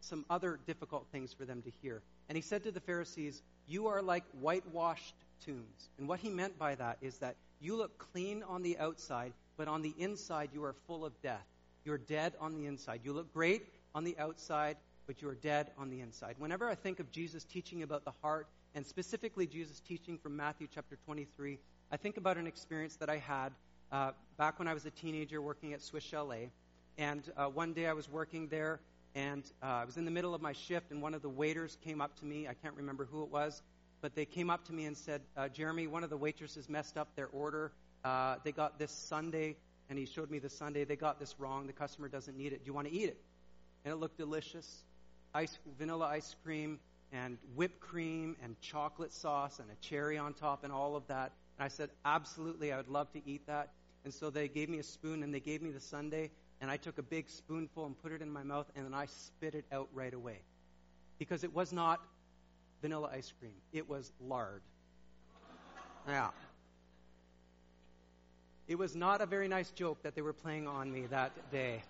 some 0.00 0.24
other 0.30 0.58
difficult 0.66 1.04
things 1.12 1.34
for 1.34 1.44
them 1.44 1.60
to 1.60 1.70
hear. 1.82 2.00
And 2.30 2.36
he 2.36 2.40
said 2.40 2.64
to 2.64 2.72
the 2.72 2.80
Pharisees, 2.80 3.42
You 3.68 3.88
are 3.88 4.00
like 4.00 4.24
whitewashed 4.40 5.16
tombs. 5.44 5.90
And 5.98 6.08
what 6.08 6.20
he 6.20 6.30
meant 6.30 6.58
by 6.58 6.76
that 6.76 6.96
is 7.02 7.18
that 7.18 7.36
you 7.62 7.76
look 7.76 7.98
clean 7.98 8.42
on 8.42 8.62
the 8.62 8.76
outside, 8.78 9.32
but 9.56 9.68
on 9.68 9.82
the 9.82 9.94
inside 9.98 10.50
you 10.52 10.64
are 10.64 10.74
full 10.86 11.04
of 11.04 11.12
death. 11.22 11.46
You're 11.84 11.98
dead 11.98 12.34
on 12.40 12.54
the 12.54 12.66
inside. 12.66 13.00
You 13.04 13.12
look 13.12 13.32
great 13.32 13.66
on 13.94 14.04
the 14.04 14.16
outside, 14.18 14.76
but 15.06 15.22
you 15.22 15.28
are 15.28 15.34
dead 15.34 15.70
on 15.78 15.90
the 15.90 16.00
inside. 16.00 16.36
Whenever 16.38 16.68
I 16.68 16.74
think 16.74 17.00
of 17.00 17.10
Jesus 17.10 17.44
teaching 17.44 17.82
about 17.82 18.04
the 18.04 18.12
heart, 18.22 18.48
and 18.74 18.86
specifically 18.86 19.46
Jesus 19.46 19.80
teaching 19.80 20.18
from 20.18 20.36
Matthew 20.36 20.66
chapter 20.72 20.96
23, 21.04 21.58
I 21.90 21.96
think 21.96 22.16
about 22.16 22.36
an 22.36 22.46
experience 22.46 22.96
that 22.96 23.10
I 23.10 23.18
had 23.18 23.52
uh, 23.90 24.12
back 24.38 24.58
when 24.58 24.66
I 24.66 24.74
was 24.74 24.86
a 24.86 24.90
teenager 24.90 25.42
working 25.42 25.72
at 25.72 25.82
Swiss 25.82 26.04
Chalet. 26.04 26.50
And 26.98 27.22
uh, 27.36 27.46
one 27.46 27.72
day 27.74 27.86
I 27.86 27.92
was 27.92 28.10
working 28.10 28.48
there, 28.48 28.80
and 29.14 29.44
uh, 29.62 29.66
I 29.66 29.84
was 29.84 29.96
in 29.96 30.04
the 30.04 30.10
middle 30.10 30.34
of 30.34 30.40
my 30.40 30.52
shift, 30.52 30.90
and 30.90 31.02
one 31.02 31.14
of 31.14 31.22
the 31.22 31.28
waiters 31.28 31.76
came 31.84 32.00
up 32.00 32.18
to 32.20 32.24
me. 32.24 32.48
I 32.48 32.54
can't 32.54 32.74
remember 32.74 33.06
who 33.10 33.22
it 33.22 33.30
was, 33.30 33.62
but 34.02 34.14
they 34.16 34.26
came 34.26 34.50
up 34.50 34.66
to 34.66 34.72
me 34.72 34.84
and 34.84 34.96
said, 34.96 35.22
uh, 35.36 35.48
Jeremy, 35.48 35.86
one 35.86 36.04
of 36.04 36.10
the 36.10 36.16
waitresses 36.16 36.68
messed 36.68 36.98
up 36.98 37.14
their 37.16 37.28
order. 37.28 37.72
Uh, 38.04 38.34
they 38.44 38.50
got 38.52 38.78
this 38.78 38.90
sundae, 38.90 39.54
and 39.88 39.98
he 39.98 40.04
showed 40.04 40.28
me 40.28 40.40
the 40.40 40.50
sundae. 40.50 40.84
They 40.84 40.96
got 40.96 41.20
this 41.20 41.36
wrong. 41.38 41.68
The 41.68 41.72
customer 41.72 42.08
doesn't 42.08 42.36
need 42.36 42.52
it. 42.52 42.64
Do 42.64 42.66
you 42.66 42.74
want 42.74 42.88
to 42.88 42.92
eat 42.92 43.08
it? 43.08 43.16
And 43.84 43.92
it 43.92 43.96
looked 43.96 44.18
delicious. 44.18 44.82
Ice, 45.32 45.56
vanilla 45.78 46.06
ice 46.06 46.34
cream 46.42 46.80
and 47.12 47.38
whipped 47.54 47.80
cream 47.80 48.36
and 48.42 48.58
chocolate 48.60 49.12
sauce 49.12 49.60
and 49.60 49.70
a 49.70 49.74
cherry 49.86 50.18
on 50.18 50.34
top 50.34 50.64
and 50.64 50.72
all 50.72 50.96
of 50.96 51.06
that. 51.06 51.32
And 51.58 51.64
I 51.64 51.68
said, 51.68 51.90
absolutely, 52.04 52.72
I 52.72 52.78
would 52.78 52.88
love 52.88 53.12
to 53.12 53.20
eat 53.24 53.46
that. 53.46 53.70
And 54.04 54.12
so 54.12 54.30
they 54.30 54.48
gave 54.48 54.68
me 54.68 54.78
a 54.78 54.82
spoon 54.82 55.22
and 55.22 55.32
they 55.32 55.40
gave 55.40 55.62
me 55.62 55.70
the 55.70 55.80
sundae, 55.80 56.30
and 56.60 56.70
I 56.70 56.76
took 56.76 56.98
a 56.98 57.02
big 57.02 57.30
spoonful 57.30 57.86
and 57.86 58.02
put 58.02 58.12
it 58.12 58.20
in 58.20 58.30
my 58.30 58.42
mouth, 58.42 58.66
and 58.74 58.84
then 58.84 58.94
I 58.94 59.06
spit 59.06 59.54
it 59.54 59.64
out 59.70 59.88
right 59.94 60.12
away. 60.12 60.40
Because 61.18 61.44
it 61.44 61.54
was 61.54 61.72
not 61.72 62.00
vanilla 62.82 63.08
ice 63.12 63.32
cream, 63.38 63.54
it 63.72 63.88
was 63.88 64.12
lard. 64.20 64.60
Yeah. 66.06 66.30
It 68.68 68.76
was 68.76 68.94
not 68.94 69.20
a 69.20 69.26
very 69.26 69.48
nice 69.48 69.70
joke 69.70 70.02
that 70.02 70.14
they 70.14 70.22
were 70.22 70.32
playing 70.32 70.66
on 70.66 70.92
me 70.92 71.06
that 71.06 71.32
day. 71.50 71.82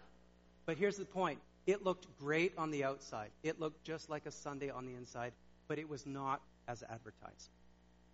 But 0.66 0.76
here's 0.76 0.96
the 0.96 1.04
point 1.04 1.38
it 1.66 1.84
looked 1.84 2.06
great 2.18 2.52
on 2.58 2.70
the 2.70 2.84
outside, 2.84 3.30
it 3.42 3.58
looked 3.58 3.84
just 3.84 4.11
like 4.11 4.26
a 4.26 4.30
sundae 4.30 4.70
on 4.70 4.87
the 4.87 4.94
inside, 4.94 5.32
but 5.68 5.78
it 5.78 5.88
was 5.88 6.06
not 6.06 6.40
as 6.68 6.82
advertised. 6.82 7.50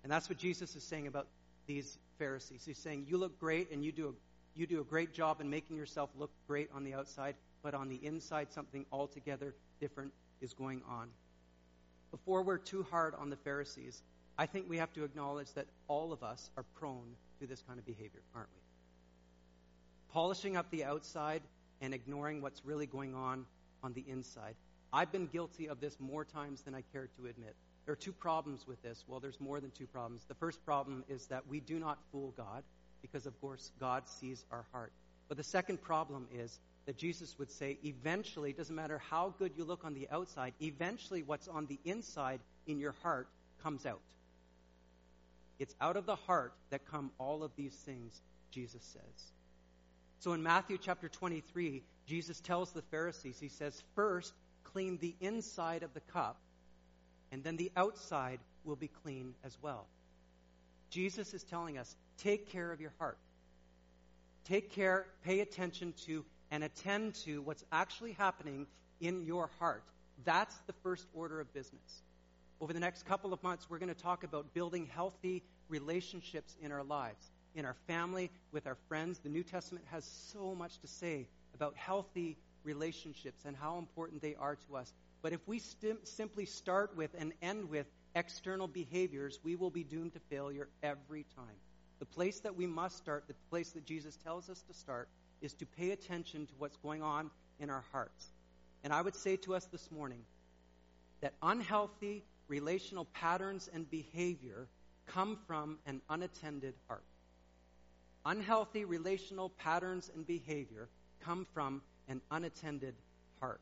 And 0.02 0.12
that's 0.12 0.28
what 0.28 0.38
Jesus 0.38 0.76
is 0.76 0.85
saying 0.85 1.06
about 1.06 1.26
these 1.66 1.99
Pharisees. 2.18 2.62
He's 2.64 2.78
saying, 2.78 3.06
You 3.08 3.18
look 3.18 3.38
great 3.38 3.70
and 3.70 3.85
you 3.85 3.92
do 3.92 4.08
a, 4.08 4.12
you 4.58 4.66
do 4.66 4.80
a 4.80 4.85
great 4.85 5.12
job 5.12 5.40
in 5.40 5.50
making 5.50 5.76
yourself 5.76 6.11
look 6.16 6.30
great 6.47 6.70
on 6.75 6.85
the 6.85 6.94
outside, 6.94 7.35
but 7.62 7.75
on 7.75 7.88
the 7.88 7.97
inside, 7.97 8.52
something 8.52 8.87
altogether 8.92 9.54
different 9.80 10.12
is 10.40 10.54
going 10.54 10.82
on. 10.88 11.08
Before 12.11 12.43
we're 12.43 12.59
too 12.59 12.87
hard 12.91 13.15
on 13.15 13.31
the 13.31 13.37
Pharisees, 13.37 14.03
I 14.38 14.47
think 14.47 14.69
we 14.69 14.79
have 14.79 14.93
to 14.95 15.05
acknowledge 15.05 15.53
that 15.55 15.67
all 15.88 16.12
of 16.12 16.23
us 16.23 16.50
are 16.57 16.65
prone 16.77 17.17
to 17.41 17.47
this 17.47 17.62
kind 17.67 17.79
of 17.79 17.87
behavior, 17.87 18.21
aren't 18.35 18.49
we? 18.49 20.12
Polishing 20.12 20.57
up 20.57 20.71
the 20.71 20.85
outside 20.85 21.43
and 21.81 21.93
ignoring 21.93 22.41
what's 22.41 22.65
really 22.65 22.87
going 22.87 23.15
on 23.15 23.45
on 23.83 23.93
the 23.93 24.05
inside. 24.09 24.55
I've 24.93 25.12
been 25.12 25.27
guilty 25.27 25.69
of 25.69 25.81
this 25.81 25.97
more 26.00 26.25
times 26.25 26.62
than 26.62 26.75
I 26.75 26.83
care 26.93 27.09
to 27.19 27.27
admit. 27.27 27.55
There 27.85 27.93
are 27.93 27.97
two 27.97 28.12
problems 28.12 28.67
with 28.67 28.83
this. 28.83 29.05
Well, 29.07 29.21
there's 29.21 29.41
more 29.41 29.61
than 29.61 29.71
two 29.71 29.87
problems. 29.87 30.25
The 30.29 30.35
first 30.35 30.65
problem 30.65 31.05
is 31.09 31.27
that 31.27 31.47
we 31.49 31.61
do 31.61 31.79
not 31.79 31.99
fool 32.11 32.33
God 32.37 32.62
because, 33.03 33.27
of 33.27 33.38
course, 33.41 33.71
God 33.81 34.09
sees 34.09 34.45
our 34.50 34.65
heart. 34.73 34.93
But 35.29 35.37
the 35.37 35.45
second 35.45 35.83
problem 35.83 36.27
is 36.35 36.59
that 36.88 36.97
Jesus 36.97 37.38
would 37.38 37.50
say, 37.50 37.76
eventually, 37.85 38.49
it 38.49 38.57
doesn't 38.57 38.75
matter 38.75 38.97
how 39.11 39.35
good 39.38 39.52
you 39.59 39.62
look 39.62 39.85
on 39.85 39.92
the 39.92 40.09
outside, 40.11 40.54
eventually 40.62 41.23
what's 41.23 41.47
on 41.47 41.66
the 41.66 41.78
inside 41.85 42.40
in 42.66 42.78
your 42.78 42.95
heart 43.02 43.28
comes 43.62 43.85
out. 43.85 44.00
It's 45.59 45.75
out 45.83 45.99
of 45.99 46.07
the 46.07 46.16
heart 46.16 46.54
that 46.71 46.90
come 46.90 47.11
all 47.18 47.42
of 47.42 47.50
these 47.57 47.75
things, 47.75 48.18
Jesus 48.50 48.83
says. 48.83 49.33
So 50.21 50.33
in 50.33 50.42
Matthew 50.42 50.78
chapter 50.80 51.11
23, 51.11 51.83
Jesus 52.07 52.40
tells 52.40 52.73
the 52.73 52.80
Pharisees, 52.80 53.38
He 53.38 53.50
says, 53.50 53.83
First, 53.95 54.33
clean 54.64 54.97
the 54.97 55.14
inside 55.21 55.83
of 55.83 55.92
the 55.92 56.00
cup, 56.00 56.38
and 57.30 57.45
then 57.45 57.59
the 57.59 57.71
outside 57.76 58.40
will 58.64 58.76
be 58.76 58.88
clean 59.02 59.35
as 59.45 59.54
well. 59.61 59.85
Jesus 60.88 61.35
is 61.35 61.42
telling 61.45 61.76
us, 61.76 61.95
take 62.16 62.50
care 62.50 62.73
of 62.73 62.80
your 62.80 62.95
heart. 62.99 63.18
Take 64.47 64.73
care, 64.73 65.04
pay 65.23 65.40
attention 65.40 65.92
to, 66.07 66.25
and 66.50 66.64
attend 66.64 67.14
to 67.26 67.43
what's 67.43 67.64
actually 67.73 68.12
happening 68.12 68.67
in 69.00 69.25
your 69.25 69.50
heart. 69.59 69.83
That's 70.25 70.57
the 70.67 70.73
first 70.83 71.07
order 71.14 71.40
of 71.40 71.52
business. 71.52 72.02
Over 72.61 72.73
the 72.73 72.81
next 72.81 73.07
couple 73.07 73.33
of 73.33 73.43
months, 73.43 73.69
we're 73.71 73.78
going 73.78 73.95
to 73.95 74.02
talk 74.02 74.25
about 74.25 74.52
building 74.55 74.88
healthy 74.93 75.43
relationships 75.69 76.57
in 76.61 76.73
our 76.73 76.83
lives 76.83 77.31
in 77.55 77.64
our 77.64 77.76
family, 77.87 78.31
with 78.52 78.67
our 78.67 78.76
friends. 78.88 79.19
The 79.19 79.28
New 79.28 79.43
Testament 79.43 79.85
has 79.90 80.05
so 80.33 80.55
much 80.55 80.78
to 80.81 80.87
say 80.87 81.26
about 81.55 81.75
healthy 81.76 82.37
relationships 82.64 83.43
and 83.45 83.57
how 83.57 83.78
important 83.78 84.23
they 84.23 84.37
are 84.37 84.57
to 84.69 84.76
us. 84.76 84.93
But 85.23 85.33
if 85.33 85.40
we 85.47 85.61
simply 86.05 86.47
start 86.47 86.97
with 86.97 87.11
and 87.19 87.33
end 87.43 87.69
with 87.69 87.87
external 88.14 88.69
behaviors, 88.69 89.40
we 89.43 89.57
will 89.57 89.71
be 89.71 89.83
doomed 89.83 90.12
to 90.12 90.21
failure 90.31 90.69
every 90.83 91.25
time. 91.35 91.57
The 91.99 92.07
place 92.07 92.38
that 92.40 92.57
we 92.57 92.67
must 92.67 92.97
start, 92.97 93.25
the 93.26 93.35
place 93.50 93.71
that 93.71 93.85
Jesus 93.85 94.17
tells 94.23 94.49
us 94.49 94.62
to 94.69 94.75
start, 94.75 95.09
is 95.40 95.54
to 95.54 95.66
pay 95.66 95.90
attention 95.90 96.47
to 96.47 96.52
what's 96.59 96.76
going 96.78 97.02
on 97.02 97.30
in 97.61 97.71
our 97.71 97.85
hearts. 97.92 98.26
And 98.85 98.92
I 98.92 99.02
would 99.02 99.14
say 99.14 99.37
to 99.37 99.54
us 99.54 99.64
this 99.66 99.90
morning 99.90 100.21
that 101.21 101.35
unhealthy 101.42 102.25
relational 102.49 103.04
patterns 103.07 103.68
and 103.73 103.90
behavior 103.90 104.68
come 105.07 105.38
from 105.47 105.78
an 105.87 106.00
unattended 106.09 106.75
heart. 106.87 107.02
Unhealthy 108.25 108.85
relational 108.85 109.50
patterns 109.50 110.11
and 110.14 110.26
behavior 110.26 110.88
come 111.21 111.47
from 111.54 111.83
an 112.09 112.21
unattended 112.30 112.95
heart. 113.40 113.61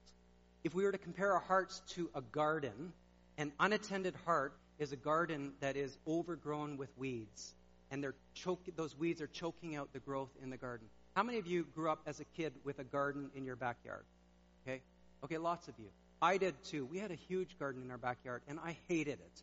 If 0.65 0.75
we 0.75 0.85
were 0.85 0.93
to 0.93 0.99
compare 0.99 1.33
our 1.33 1.41
hearts 1.41 1.81
to 1.91 2.11
a 2.15 2.21
garden, 2.21 2.93
an 3.39 3.53
unattended 3.61 4.15
heart 4.25 4.55
is 4.79 4.93
a 4.93 4.97
garden 4.97 5.53
that 5.61 5.77
is 5.77 5.97
overgrown 6.07 6.77
with 6.77 6.91
weeds, 6.99 7.55
and 7.91 8.05
those 8.77 8.99
weeds 8.99 9.23
are 9.23 9.29
choking 9.29 9.77
out 9.77 9.93
the 9.93 10.01
growth 10.01 10.31
in 10.43 10.51
the 10.51 10.57
garden. 10.57 10.87
How 11.17 11.23
many 11.23 11.39
of 11.39 11.47
you 11.47 11.67
grew 11.75 11.89
up 11.89 12.01
as 12.05 12.21
a 12.21 12.25
kid 12.37 12.53
with 12.63 12.79
a 12.79 12.85
garden 12.85 13.31
in 13.35 13.47
your 13.47 13.57
backyard? 13.57 14.05
Okay? 14.63 14.83
Okay, 15.25 15.39
lots 15.39 15.67
of 15.67 15.75
you. 15.79 15.87
I 16.21 16.37
did 16.37 16.55
too. 16.65 16.85
We 16.85 16.99
had 16.99 17.11
a 17.11 17.15
huge 17.15 17.59
garden 17.59 17.83
in 17.83 17.91
our 17.91 17.97
backyard, 17.97 18.43
and 18.47 18.61
I 18.63 18.77
hated 18.87 19.19
it. 19.21 19.43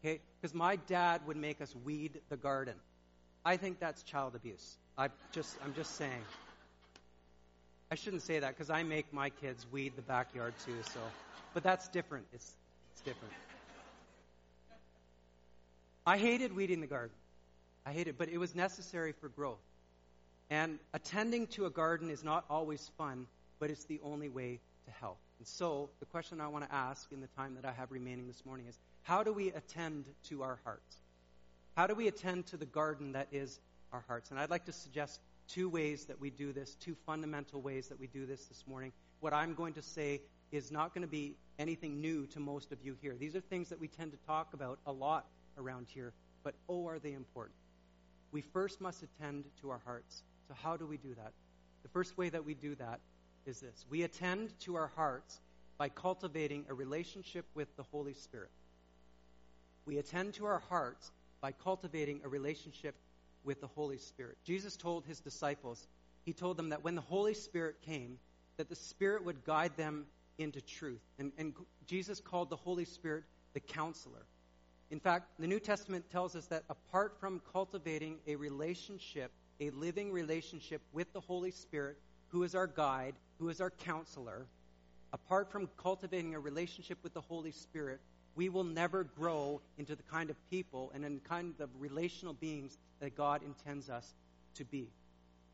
Okay? 0.00 0.20
Because 0.40 0.52
my 0.52 0.74
dad 0.74 1.20
would 1.28 1.36
make 1.36 1.60
us 1.60 1.72
weed 1.84 2.20
the 2.28 2.36
garden. 2.36 2.74
I 3.44 3.56
think 3.56 3.78
that's 3.78 4.02
child 4.02 4.34
abuse. 4.34 4.76
I 4.98 5.10
just, 5.30 5.56
I'm 5.64 5.74
just 5.74 5.94
saying. 5.94 6.24
I 7.92 7.94
shouldn't 7.94 8.22
say 8.22 8.40
that 8.40 8.56
because 8.56 8.68
I 8.68 8.82
make 8.82 9.12
my 9.12 9.30
kids 9.30 9.64
weed 9.70 9.92
the 9.94 10.02
backyard 10.02 10.54
too. 10.66 10.74
So, 10.92 10.98
but 11.54 11.62
that's 11.62 11.86
different. 11.86 12.26
It's, 12.32 12.50
it's 12.94 13.00
different. 13.02 13.32
I 16.04 16.18
hated 16.18 16.56
weeding 16.56 16.80
the 16.80 16.88
garden. 16.88 17.14
I 17.86 17.92
hated, 17.92 18.18
but 18.18 18.28
it 18.28 18.38
was 18.38 18.56
necessary 18.56 19.12
for 19.12 19.28
growth. 19.28 19.60
And 20.52 20.78
attending 20.92 21.46
to 21.46 21.64
a 21.64 21.70
garden 21.70 22.10
is 22.10 22.22
not 22.22 22.44
always 22.50 22.90
fun, 22.98 23.26
but 23.58 23.70
it's 23.70 23.84
the 23.84 23.98
only 24.04 24.28
way 24.28 24.60
to 24.84 24.90
help. 24.90 25.16
And 25.38 25.48
so, 25.48 25.88
the 25.98 26.04
question 26.04 26.42
I 26.42 26.48
want 26.48 26.68
to 26.68 26.74
ask 26.74 27.10
in 27.10 27.22
the 27.22 27.26
time 27.28 27.54
that 27.54 27.64
I 27.64 27.72
have 27.72 27.90
remaining 27.90 28.26
this 28.26 28.44
morning 28.44 28.66
is 28.68 28.78
how 29.02 29.22
do 29.22 29.32
we 29.32 29.48
attend 29.48 30.04
to 30.28 30.42
our 30.42 30.58
hearts? 30.62 30.96
How 31.74 31.86
do 31.86 31.94
we 31.94 32.06
attend 32.06 32.48
to 32.48 32.58
the 32.58 32.66
garden 32.66 33.12
that 33.12 33.28
is 33.32 33.60
our 33.94 34.04
hearts? 34.06 34.30
And 34.30 34.38
I'd 34.38 34.50
like 34.50 34.66
to 34.66 34.74
suggest 34.74 35.20
two 35.48 35.70
ways 35.70 36.04
that 36.04 36.20
we 36.20 36.28
do 36.28 36.52
this, 36.52 36.74
two 36.74 36.96
fundamental 37.06 37.62
ways 37.62 37.88
that 37.88 37.98
we 37.98 38.06
do 38.08 38.26
this 38.26 38.44
this 38.44 38.62
morning. 38.66 38.92
What 39.20 39.32
I'm 39.32 39.54
going 39.54 39.72
to 39.72 39.82
say 39.82 40.20
is 40.50 40.70
not 40.70 40.92
going 40.92 41.00
to 41.00 41.10
be 41.10 41.34
anything 41.58 42.02
new 42.02 42.26
to 42.26 42.40
most 42.40 42.72
of 42.72 42.78
you 42.84 42.94
here. 43.00 43.16
These 43.18 43.34
are 43.36 43.40
things 43.40 43.70
that 43.70 43.80
we 43.80 43.88
tend 43.88 44.12
to 44.12 44.18
talk 44.26 44.52
about 44.52 44.80
a 44.86 44.92
lot 44.92 45.24
around 45.56 45.86
here, 45.88 46.12
but 46.44 46.54
oh, 46.68 46.86
are 46.88 46.98
they 46.98 47.14
important? 47.14 47.56
We 48.32 48.42
first 48.42 48.82
must 48.82 49.02
attend 49.02 49.44
to 49.62 49.70
our 49.70 49.80
hearts. 49.86 50.22
So, 50.48 50.54
how 50.62 50.76
do 50.76 50.86
we 50.86 50.96
do 50.96 51.14
that? 51.14 51.32
The 51.82 51.88
first 51.88 52.16
way 52.16 52.28
that 52.28 52.44
we 52.44 52.54
do 52.54 52.74
that 52.76 53.00
is 53.46 53.60
this 53.60 53.84
we 53.90 54.02
attend 54.02 54.58
to 54.60 54.76
our 54.76 54.90
hearts 54.94 55.40
by 55.78 55.88
cultivating 55.88 56.64
a 56.68 56.74
relationship 56.74 57.46
with 57.54 57.74
the 57.76 57.82
Holy 57.82 58.14
Spirit. 58.14 58.50
We 59.84 59.98
attend 59.98 60.34
to 60.34 60.46
our 60.46 60.62
hearts 60.68 61.10
by 61.40 61.52
cultivating 61.52 62.20
a 62.24 62.28
relationship 62.28 62.94
with 63.44 63.60
the 63.60 63.66
Holy 63.66 63.98
Spirit. 63.98 64.36
Jesus 64.44 64.76
told 64.76 65.04
his 65.04 65.18
disciples, 65.18 65.88
he 66.24 66.32
told 66.32 66.56
them 66.56 66.68
that 66.68 66.84
when 66.84 66.94
the 66.94 67.00
Holy 67.00 67.34
Spirit 67.34 67.76
came, 67.84 68.18
that 68.56 68.68
the 68.68 68.76
Spirit 68.76 69.24
would 69.24 69.44
guide 69.44 69.76
them 69.76 70.06
into 70.38 70.60
truth. 70.60 71.02
And, 71.18 71.32
and 71.36 71.52
Jesus 71.86 72.20
called 72.20 72.48
the 72.48 72.56
Holy 72.56 72.84
Spirit 72.84 73.24
the 73.54 73.60
counselor. 73.60 74.24
In 74.90 75.00
fact, 75.00 75.30
the 75.38 75.46
New 75.46 75.58
Testament 75.58 76.04
tells 76.10 76.36
us 76.36 76.46
that 76.46 76.64
apart 76.70 77.18
from 77.18 77.40
cultivating 77.52 78.18
a 78.26 78.36
relationship, 78.36 79.32
a 79.62 79.70
living 79.70 80.10
relationship 80.10 80.82
with 80.92 81.12
the 81.12 81.20
Holy 81.20 81.52
Spirit, 81.52 81.96
who 82.28 82.42
is 82.42 82.54
our 82.54 82.66
guide, 82.66 83.14
who 83.38 83.48
is 83.48 83.60
our 83.60 83.70
counselor, 83.70 84.46
apart 85.12 85.52
from 85.52 85.68
cultivating 85.76 86.34
a 86.34 86.40
relationship 86.40 86.98
with 87.02 87.14
the 87.14 87.20
Holy 87.20 87.52
Spirit, 87.52 88.00
we 88.34 88.48
will 88.48 88.64
never 88.64 89.04
grow 89.04 89.60
into 89.78 89.94
the 89.94 90.02
kind 90.04 90.30
of 90.30 90.50
people 90.50 90.90
and 90.94 91.04
in 91.04 91.14
the 91.14 91.28
kind 91.28 91.54
of 91.60 91.68
relational 91.78 92.34
beings 92.34 92.76
that 93.00 93.16
God 93.16 93.42
intends 93.44 93.88
us 93.88 94.14
to 94.56 94.64
be. 94.64 94.88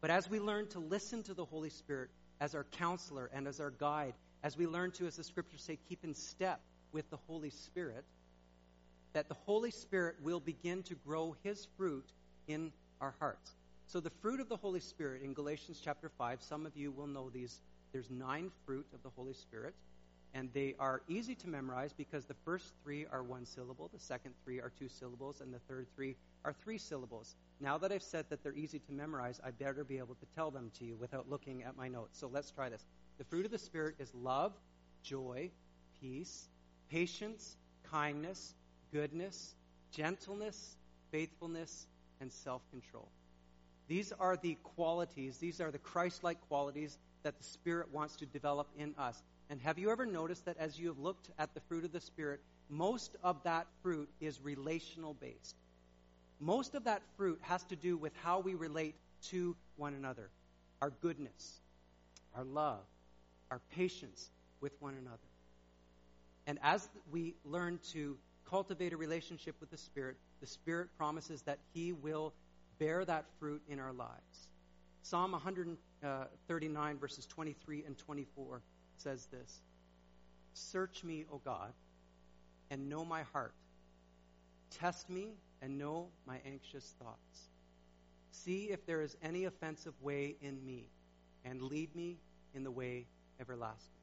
But 0.00 0.10
as 0.10 0.30
we 0.30 0.40
learn 0.40 0.68
to 0.68 0.78
listen 0.78 1.22
to 1.24 1.34
the 1.34 1.44
Holy 1.44 1.70
Spirit 1.70 2.08
as 2.40 2.54
our 2.54 2.64
counselor 2.64 3.28
and 3.34 3.46
as 3.46 3.60
our 3.60 3.72
guide, 3.72 4.14
as 4.42 4.56
we 4.56 4.66
learn 4.66 4.92
to, 4.92 5.06
as 5.06 5.16
the 5.16 5.24
scriptures 5.24 5.62
say, 5.62 5.78
keep 5.88 6.04
in 6.04 6.14
step 6.14 6.60
with 6.92 7.10
the 7.10 7.18
Holy 7.26 7.50
Spirit, 7.50 8.04
that 9.12 9.28
the 9.28 9.36
Holy 9.44 9.72
Spirit 9.72 10.16
will 10.22 10.40
begin 10.40 10.82
to 10.84 10.94
grow 10.94 11.36
his 11.42 11.66
fruit 11.76 12.06
in 12.46 12.72
our 13.00 13.14
hearts. 13.18 13.50
So 13.88 14.00
the 14.00 14.10
fruit 14.10 14.38
of 14.38 14.50
the 14.50 14.56
Holy 14.56 14.80
Spirit 14.80 15.22
in 15.22 15.32
Galatians 15.32 15.80
chapter 15.82 16.10
5, 16.10 16.42
some 16.42 16.66
of 16.66 16.76
you 16.76 16.92
will 16.92 17.06
know 17.06 17.30
these. 17.30 17.62
There's 17.90 18.10
nine 18.10 18.50
fruit 18.66 18.86
of 18.92 19.02
the 19.02 19.08
Holy 19.08 19.32
Spirit. 19.32 19.74
And 20.34 20.52
they 20.52 20.74
are 20.78 21.00
easy 21.08 21.34
to 21.36 21.48
memorize 21.48 21.94
because 21.94 22.26
the 22.26 22.36
first 22.44 22.74
three 22.84 23.06
are 23.10 23.22
one 23.22 23.46
syllable, 23.46 23.88
the 23.90 23.98
second 23.98 24.34
three 24.44 24.60
are 24.60 24.70
two 24.78 24.90
syllables, 24.90 25.40
and 25.40 25.54
the 25.54 25.58
third 25.60 25.86
three 25.96 26.16
are 26.44 26.52
three 26.52 26.76
syllables. 26.76 27.34
Now 27.60 27.78
that 27.78 27.90
I've 27.90 28.02
said 28.02 28.26
that 28.28 28.42
they're 28.42 28.52
easy 28.52 28.78
to 28.78 28.92
memorize, 28.92 29.40
I 29.42 29.52
better 29.52 29.84
be 29.84 29.96
able 29.96 30.16
to 30.16 30.26
tell 30.34 30.50
them 30.50 30.70
to 30.78 30.84
you 30.84 30.96
without 30.96 31.30
looking 31.30 31.62
at 31.62 31.74
my 31.74 31.88
notes. 31.88 32.18
So 32.18 32.28
let's 32.30 32.50
try 32.50 32.68
this. 32.68 32.84
The 33.16 33.24
fruit 33.24 33.46
of 33.46 33.50
the 33.50 33.58
Spirit 33.58 33.94
is 33.98 34.14
love, 34.14 34.52
joy, 35.02 35.50
peace, 35.98 36.46
patience, 36.90 37.56
kindness, 37.90 38.52
goodness, 38.92 39.54
gentleness, 39.92 40.76
faithfulness, 41.10 41.86
and 42.20 42.30
self 42.30 42.60
control. 42.70 43.08
These 43.88 44.12
are 44.20 44.36
the 44.36 44.56
qualities, 44.62 45.38
these 45.38 45.60
are 45.60 45.70
the 45.70 45.78
Christ 45.78 46.22
like 46.22 46.40
qualities 46.48 46.98
that 47.22 47.38
the 47.38 47.44
Spirit 47.44 47.92
wants 47.92 48.16
to 48.16 48.26
develop 48.26 48.68
in 48.76 48.94
us. 48.98 49.22
And 49.50 49.60
have 49.62 49.78
you 49.78 49.90
ever 49.90 50.04
noticed 50.04 50.44
that 50.44 50.58
as 50.58 50.78
you 50.78 50.88
have 50.88 50.98
looked 50.98 51.30
at 51.38 51.54
the 51.54 51.60
fruit 51.60 51.84
of 51.84 51.92
the 51.92 52.00
Spirit, 52.00 52.40
most 52.68 53.16
of 53.24 53.42
that 53.44 53.66
fruit 53.82 54.10
is 54.20 54.40
relational 54.42 55.14
based? 55.14 55.56
Most 56.38 56.74
of 56.74 56.84
that 56.84 57.02
fruit 57.16 57.38
has 57.42 57.64
to 57.64 57.76
do 57.76 57.96
with 57.96 58.12
how 58.22 58.40
we 58.40 58.54
relate 58.54 58.94
to 59.30 59.56
one 59.76 59.94
another 59.94 60.30
our 60.80 60.90
goodness, 61.00 61.58
our 62.36 62.44
love, 62.44 62.84
our 63.50 63.60
patience 63.74 64.30
with 64.60 64.72
one 64.80 64.94
another. 64.94 65.18
And 66.46 66.58
as 66.62 66.88
we 67.10 67.34
learn 67.44 67.80
to 67.92 68.16
cultivate 68.48 68.92
a 68.92 68.96
relationship 68.96 69.56
with 69.60 69.70
the 69.70 69.76
Spirit, 69.76 70.16
the 70.40 70.46
Spirit 70.46 70.88
promises 70.96 71.42
that 71.42 71.58
He 71.74 71.92
will 71.92 72.32
bear 72.78 73.04
that 73.04 73.24
fruit 73.38 73.62
in 73.68 73.78
our 73.78 73.92
lives. 73.92 74.48
Psalm 75.02 75.32
139, 75.32 76.98
verses 76.98 77.26
23 77.26 77.84
and 77.86 77.96
24 77.96 78.60
says 78.96 79.26
this 79.26 79.60
Search 80.54 81.04
me, 81.04 81.24
O 81.32 81.40
God, 81.44 81.72
and 82.70 82.88
know 82.88 83.04
my 83.04 83.22
heart. 83.32 83.54
Test 84.70 85.08
me 85.08 85.28
and 85.62 85.78
know 85.78 86.08
my 86.26 86.38
anxious 86.46 86.94
thoughts. 87.02 87.48
See 88.30 88.64
if 88.64 88.84
there 88.86 89.00
is 89.00 89.16
any 89.22 89.46
offensive 89.46 89.94
way 90.02 90.36
in 90.42 90.64
me, 90.64 90.88
and 91.44 91.62
lead 91.62 91.94
me 91.96 92.18
in 92.54 92.64
the 92.64 92.70
way 92.70 93.06
everlasting. 93.40 93.94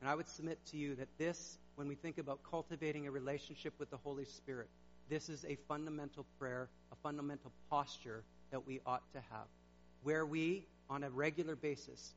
And 0.00 0.10
I 0.10 0.14
would 0.14 0.28
submit 0.28 0.58
to 0.72 0.76
you 0.76 0.94
that 0.96 1.08
this, 1.16 1.58
when 1.76 1.88
we 1.88 1.94
think 1.94 2.18
about 2.18 2.40
cultivating 2.50 3.06
a 3.06 3.10
relationship 3.10 3.72
with 3.78 3.90
the 3.90 3.96
Holy 3.96 4.24
Spirit, 4.24 4.68
this 5.08 5.28
is 5.28 5.44
a 5.44 5.56
fundamental 5.68 6.26
prayer, 6.38 6.68
a 6.92 6.96
fundamental 6.96 7.52
posture 7.70 8.22
that 8.50 8.66
we 8.66 8.80
ought 8.86 9.02
to 9.12 9.18
have, 9.30 9.46
where 10.02 10.24
we, 10.24 10.66
on 10.88 11.04
a 11.04 11.10
regular 11.10 11.56
basis, 11.56 12.14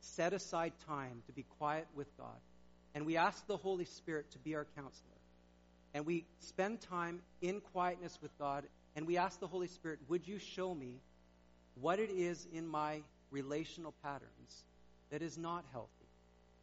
set 0.00 0.32
aside 0.32 0.72
time 0.86 1.22
to 1.26 1.32
be 1.32 1.44
quiet 1.58 1.86
with 1.94 2.06
God, 2.18 2.38
and 2.94 3.06
we 3.06 3.16
ask 3.16 3.46
the 3.46 3.56
Holy 3.56 3.84
Spirit 3.84 4.30
to 4.32 4.38
be 4.38 4.54
our 4.54 4.66
counselor. 4.76 5.10
And 5.94 6.06
we 6.06 6.24
spend 6.40 6.80
time 6.80 7.20
in 7.40 7.60
quietness 7.60 8.18
with 8.20 8.36
God, 8.38 8.64
and 8.96 9.06
we 9.06 9.16
ask 9.16 9.38
the 9.38 9.46
Holy 9.46 9.68
Spirit, 9.68 10.00
Would 10.08 10.26
you 10.26 10.38
show 10.38 10.74
me 10.74 11.00
what 11.80 11.98
it 11.98 12.10
is 12.10 12.46
in 12.52 12.66
my 12.66 13.02
relational 13.30 13.94
patterns 14.02 14.64
that 15.10 15.22
is 15.22 15.38
not 15.38 15.64
healthy? 15.72 15.90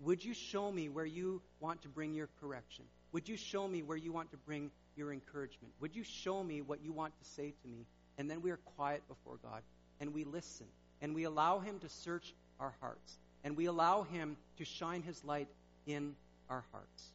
Would 0.01 0.23
you 0.23 0.33
show 0.33 0.71
me 0.71 0.89
where 0.89 1.05
you 1.05 1.41
want 1.59 1.83
to 1.83 1.89
bring 1.89 2.13
your 2.13 2.29
correction? 2.39 2.85
Would 3.11 3.29
you 3.29 3.37
show 3.37 3.67
me 3.67 3.83
where 3.83 3.97
you 3.97 4.11
want 4.11 4.31
to 4.31 4.37
bring 4.37 4.71
your 4.95 5.11
encouragement? 5.11 5.73
Would 5.79 5.95
you 5.95 6.03
show 6.03 6.43
me 6.43 6.61
what 6.61 6.83
you 6.83 6.91
want 6.91 7.17
to 7.17 7.29
say 7.31 7.53
to 7.61 7.67
me? 7.67 7.85
And 8.17 8.29
then 8.29 8.41
we 8.41 8.51
are 8.51 8.59
quiet 8.75 9.01
before 9.07 9.37
God 9.41 9.61
and 9.99 10.13
we 10.13 10.23
listen 10.23 10.67
and 11.01 11.15
we 11.15 11.23
allow 11.23 11.59
Him 11.59 11.79
to 11.79 11.89
search 11.89 12.33
our 12.59 12.73
hearts 12.81 13.17
and 13.43 13.57
we 13.57 13.65
allow 13.65 14.03
Him 14.03 14.37
to 14.57 14.65
shine 14.65 15.01
His 15.01 15.23
light 15.23 15.47
in 15.85 16.15
our 16.49 16.63
hearts. 16.71 17.11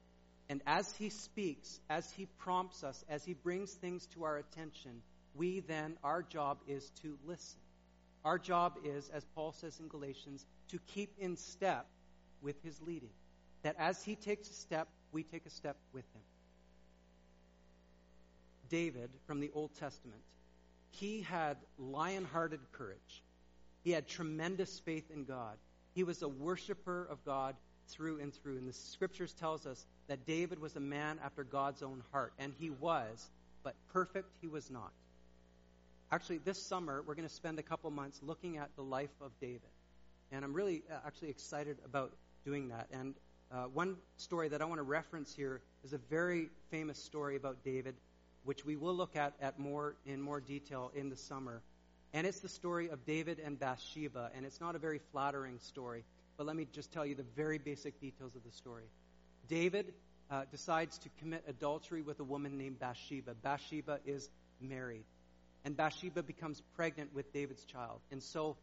And 0.49 0.63
as 0.67 0.93
He 0.97 1.11
speaks, 1.11 1.81
as 1.91 2.11
He 2.13 2.27
prompts 2.39 2.85
us, 2.85 3.05
as 3.09 3.25
He 3.25 3.35
brings 3.35 3.73
things 3.73 4.07
to 4.15 4.25
our 4.25 4.39
attention, 4.39 5.03
we 5.35 5.61
then, 5.61 5.97
our 6.03 6.23
job 6.23 6.59
is 6.67 6.91
to 7.03 7.19
listen. 7.27 7.59
Our 8.25 8.39
job 8.39 8.79
is, 8.85 9.09
as 9.11 9.25
Paul 9.35 9.53
says 9.53 9.79
in 9.79 9.89
Galatians, 9.89 10.45
to 10.71 10.79
keep 10.95 11.13
in 11.19 11.37
step 11.37 11.87
with 12.41 12.57
His 12.63 12.81
leading. 12.81 13.11
That 13.63 13.77
as 13.79 14.03
He 14.03 14.17
takes 14.17 14.51
a 14.51 14.55
step, 14.55 14.89
we 15.13 15.23
take 15.23 15.47
a 15.47 15.51
step 15.51 15.77
with 15.93 16.05
Him. 16.15 16.23
David 18.69 19.11
from 19.27 19.41
the 19.41 19.51
Old 19.55 19.75
Testament, 19.79 20.21
he 20.91 21.23
had 21.23 21.57
lion 21.79 22.25
hearted 22.25 22.61
courage. 22.73 23.23
He 23.83 23.91
had 23.93 24.09
tremendous 24.09 24.81
faith 24.81 25.11
in 25.11 25.25
God. 25.25 25.57
He 25.95 26.05
was 26.05 26.23
a 26.23 26.29
worshiper 26.29 27.07
of 27.11 27.25
God 27.25 27.55
through 27.89 28.21
and 28.21 28.35
through. 28.35 28.57
And 28.59 28.69
the 28.69 28.73
scriptures 28.73 29.33
tells 29.33 29.67
us 29.67 29.87
that 30.09 30.27
David 30.27 30.61
was 30.61 30.77
a 30.77 30.81
man 30.81 31.19
after 31.25 31.45
God's 31.45 31.83
own 31.83 32.03
heart. 32.13 32.33
And 32.39 32.53
he 32.59 32.71
was, 32.71 33.31
but 33.63 33.75
perfect 33.93 34.31
he 34.41 34.49
was 34.49 34.71
not. 34.71 34.91
Actually, 36.11 36.39
this 36.39 36.63
summer, 36.63 37.03
we're 37.07 37.15
going 37.15 37.29
to 37.29 37.35
spend 37.35 37.59
a 37.59 37.63
couple 37.63 37.91
months 37.91 38.21
looking 38.23 38.59
at 38.59 38.71
the 38.77 38.83
life 38.83 39.11
of 39.21 39.33
David. 39.41 39.61
And 40.33 40.45
I'm 40.45 40.53
really 40.53 40.83
uh, 40.91 40.97
actually 41.07 41.31
excited 41.31 41.79
about 41.85 42.13
doing 42.45 42.69
that. 42.69 42.87
And 42.93 43.15
uh, 43.53 43.65
one 43.73 43.97
story 44.17 44.49
that 44.49 44.63
I 44.63 44.65
want 44.65 44.79
to 44.79 44.85
reference 44.85 45.35
here 45.35 45.61
is 45.85 45.93
a 45.93 45.99
very 45.99 46.49
famous 46.71 46.99
story 46.99 47.37
about 47.37 47.63
David 47.65 47.95
which 48.47 48.65
we 48.65 48.77
will 48.77 48.95
look 48.95 49.17
at, 49.17 49.35
at 49.41 49.59
more 49.59 49.97
in 50.07 50.23
more 50.23 50.41
detail 50.41 50.91
in 50.95 51.11
the 51.11 51.17
summer. 51.17 51.61
And 52.15 52.27
it's 52.27 52.41
the 52.41 52.49
story 52.49 52.89
of 52.89 53.05
David 53.05 53.41
and 53.45 53.59
Bathsheba, 53.59 54.31
and 54.35 54.47
it's 54.47 54.61
not 54.61 54.75
a 54.75 54.79
very 54.79 55.01
flattering 55.13 55.59
story. 55.59 56.05
But 56.37 56.47
let 56.47 56.57
me 56.57 56.67
just 56.73 56.93
tell 56.93 57.05
you 57.05 57.15
the 57.15 57.25
very 57.35 57.59
basic 57.59 58.01
details 58.01 58.35
of 58.37 58.45
the 58.45 58.53
story. 58.53 58.85
David 59.49 59.93
uh, 60.31 60.45
decides 60.51 60.99
to 60.99 61.09
commit 61.19 61.45
adultery 61.49 62.03
with 62.03 62.21
a 62.21 62.25
woman 62.25 62.57
named 62.57 62.79
Bathsheba. 62.79 63.35
Bathsheba 63.35 63.99
is 64.07 64.29
married. 64.61 65.05
And 65.65 65.77
Bathsheba 65.77 66.23
becomes 66.23 66.63
pregnant 66.77 67.15
with 67.15 67.33
David's 67.33 67.65
child. 67.65 68.01
And 68.13 68.23
so 68.23 68.57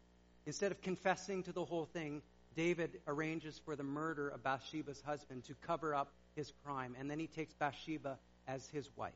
instead 0.46 0.72
of 0.72 0.80
confessing 0.80 1.42
to 1.44 1.52
the 1.52 1.64
whole 1.64 1.84
thing, 1.84 2.22
David 2.56 3.00
arranges 3.06 3.60
for 3.64 3.76
the 3.76 3.82
murder 3.82 4.28
of 4.28 4.42
Bathsheba's 4.42 5.02
husband 5.02 5.44
to 5.44 5.54
cover 5.66 5.94
up 5.94 6.12
his 6.36 6.52
crime. 6.64 6.96
And 6.98 7.10
then 7.10 7.18
he 7.18 7.26
takes 7.26 7.52
Bathsheba 7.54 8.18
as 8.46 8.66
his 8.68 8.88
wife. 8.96 9.12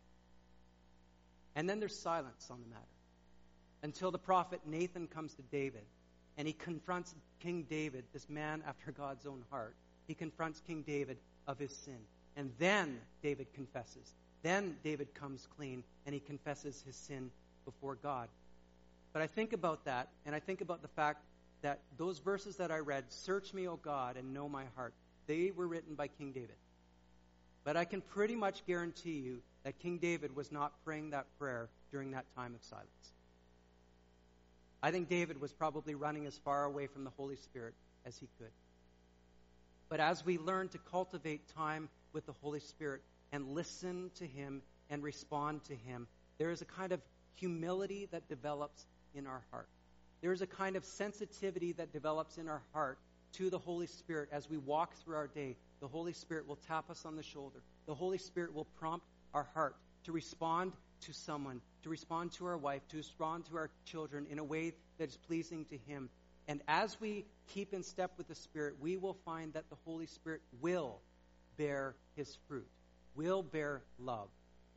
And 1.54 1.68
then 1.68 1.80
there's 1.80 1.98
silence 1.98 2.48
on 2.50 2.61
the 2.61 2.68
matter 2.68 2.84
until 3.82 4.11
the 4.11 4.18
prophet 4.18 4.61
Nathan 4.66 5.06
comes 5.06 5.34
to 5.34 5.42
David 5.42 5.84
and 6.37 6.46
he 6.46 6.52
confronts 6.52 7.14
King 7.40 7.66
David, 7.68 8.04
this 8.12 8.28
man 8.28 8.62
after 8.66 8.92
God's 8.92 9.26
own 9.26 9.42
heart. 9.50 9.74
He 10.06 10.14
confronts 10.14 10.61
King 10.66 10.82
David 10.87 11.18
of 11.46 11.58
his 11.58 11.74
sin. 11.74 11.98
And 12.37 12.52
then 12.58 13.00
David 13.22 13.52
confesses. 13.54 14.14
Then 14.42 14.76
David 14.84 15.14
comes 15.14 15.48
clean 15.56 15.82
and 16.06 16.14
he 16.14 16.20
confesses 16.20 16.82
his 16.87 16.94
sin 16.94 17.30
before 17.64 17.96
God. 17.96 18.28
But 19.12 19.22
I 19.22 19.26
think 19.26 19.52
about 19.52 19.84
that, 19.87 20.08
and 20.26 20.34
I 20.34 20.38
think 20.38 20.61
about 20.61 20.82
the 20.82 20.88
fact 20.88 21.24
that 21.62 21.80
those 21.96 22.18
verses 22.20 22.56
that 22.56 22.70
I 22.70 22.78
read, 22.78 23.04
Search 23.08 23.52
me, 23.52 23.66
O 23.66 23.76
God, 23.76 24.16
and 24.16 24.32
know 24.32 24.48
my 24.48 24.64
heart, 24.76 24.94
they 25.26 25.50
were 25.54 25.66
written 25.66 25.94
by 25.94 26.08
King 26.08 26.32
David. 26.32 26.54
But 27.68 27.76
I 27.76 27.85
can 27.85 28.00
pretty 28.00 28.35
much 28.35 28.64
guarantee 28.66 29.18
you 29.18 29.42
that 29.62 29.78
King 29.78 29.98
David 29.98 30.35
was 30.35 30.50
not 30.50 30.72
praying 30.87 31.11
that 31.11 31.26
prayer 31.38 31.68
during 31.92 32.12
that 32.12 32.24
time 32.35 32.54
of 32.54 32.64
silence. 32.64 33.12
I 34.83 34.90
think 34.90 35.11
David 35.11 35.38
was 35.38 35.52
probably 35.52 35.94
running 35.94 36.24
as 36.24 36.38
far 36.38 36.64
away 36.64 36.87
from 36.87 37.04
the 37.04 37.11
Holy 37.18 37.37
Spirit 37.37 37.74
as 38.07 38.16
he 38.16 38.26
could. 38.38 38.52
But 39.90 40.00
as 40.00 40.24
we 40.24 40.38
learn 40.38 40.70
to 40.70 40.78
cultivate 40.90 41.42
time 41.54 41.90
with 42.14 42.24
the 42.24 42.33
Holy 42.40 42.61
Spirit 42.61 43.02
and 43.33 43.52
listen 43.52 44.12
to 44.14 44.26
Him 44.26 44.62
and 44.88 45.02
respond 45.02 45.62
to 45.64 45.74
Him, 45.74 46.07
there 46.38 46.50
is 46.50 46.62
a 46.62 46.64
kind 46.64 46.92
of 46.92 47.02
humility 47.35 48.09
that 48.12 48.26
develops 48.31 48.87
in 49.14 49.26
our 49.26 49.42
heart. 49.50 49.68
There 50.22 50.33
is 50.33 50.40
a 50.40 50.46
kind 50.46 50.74
of 50.74 50.87
sensitivity 50.87 51.72
that 51.72 51.92
develops 51.92 52.38
in 52.38 52.48
our 52.48 52.62
heart 52.72 52.96
to 53.35 53.50
the 53.50 53.59
Holy 53.59 53.88
Spirit 53.88 54.31
as 54.33 54.48
we 54.48 54.57
walk 54.57 54.94
through 55.04 55.16
our 55.16 55.26
day. 55.26 55.54
The 55.81 55.88
Holy 55.88 56.12
Spirit 56.12 56.47
will 56.47 56.59
tap 56.69 56.91
us 56.91 57.05
on 57.05 57.17
the 57.17 57.23
shoulder. 57.23 57.62
The 57.87 57.95
Holy 57.95 58.19
Spirit 58.19 58.55
will 58.55 58.67
prompt 58.79 59.07
our 59.35 59.47
heart 59.55 59.77
to 60.05 60.12
respond 60.12 60.73
to 61.03 61.12
someone, 61.12 61.61
to 61.83 61.91
respond 61.91 62.33
to 62.33 62.47
our 62.47 62.59
wife, 62.59 62.83
to 62.88 62.97
respond 62.97 63.47
to 63.47 63.57
our 63.57 63.71
children 63.85 64.27
in 64.31 64.38
a 64.38 64.45
way 64.45 64.73
that 64.99 65.09
is 65.09 65.17
pleasing 65.17 65.64
to 65.67 65.77
Him. 65.77 66.11
And 66.49 66.62
as 66.67 67.01
we 67.01 67.27
keep 67.49 67.73
in 67.73 67.83
step 67.83 68.12
with 68.17 68.27
the 68.27 68.35
Spirit, 68.35 68.77
we 68.81 68.97
will 68.97 69.17
find 69.25 69.53
that 69.53 69.69
the 69.71 69.77
Holy 69.85 70.07
Spirit 70.07 70.41
will 70.61 71.01
bear 71.57 71.95
His 72.17 72.37
fruit, 72.49 72.67
will 73.14 73.43
bear 73.43 73.83
love, 73.99 74.29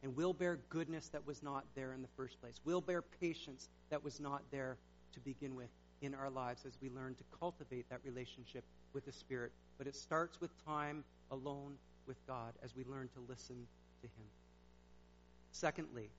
and 0.03 0.15
will 0.15 0.33
bear 0.33 0.59
goodness 0.69 1.07
that 1.09 1.25
was 1.25 1.41
not 1.41 1.65
there 1.75 1.93
in 1.93 2.01
the 2.01 2.07
first 2.17 2.39
place, 2.41 2.59
will 2.65 2.81
bear 2.81 3.01
patience 3.01 3.69
that 3.89 4.03
was 4.03 4.19
not 4.19 4.41
there 4.51 4.77
to 5.13 5.19
begin 5.19 5.55
with 5.55 5.69
in 6.01 6.15
our 6.15 6.29
lives 6.29 6.65
as 6.65 6.73
we 6.81 6.89
learn 6.89 7.15
to 7.15 7.23
cultivate 7.39 7.89
that 7.89 7.99
relationship 8.03 8.63
with 8.93 9.05
the 9.05 9.11
Spirit. 9.11 9.51
But 9.77 9.87
it 9.87 9.95
starts 9.95 10.39
with 10.41 10.51
time 10.65 11.03
alone 11.31 11.75
with 12.07 12.25
God 12.27 12.53
as 12.63 12.75
we 12.75 12.83
learn 12.83 13.09
to 13.13 13.19
listen 13.27 13.67
to 14.01 14.07
Him. 14.07 14.27
Secondly, 15.51 16.09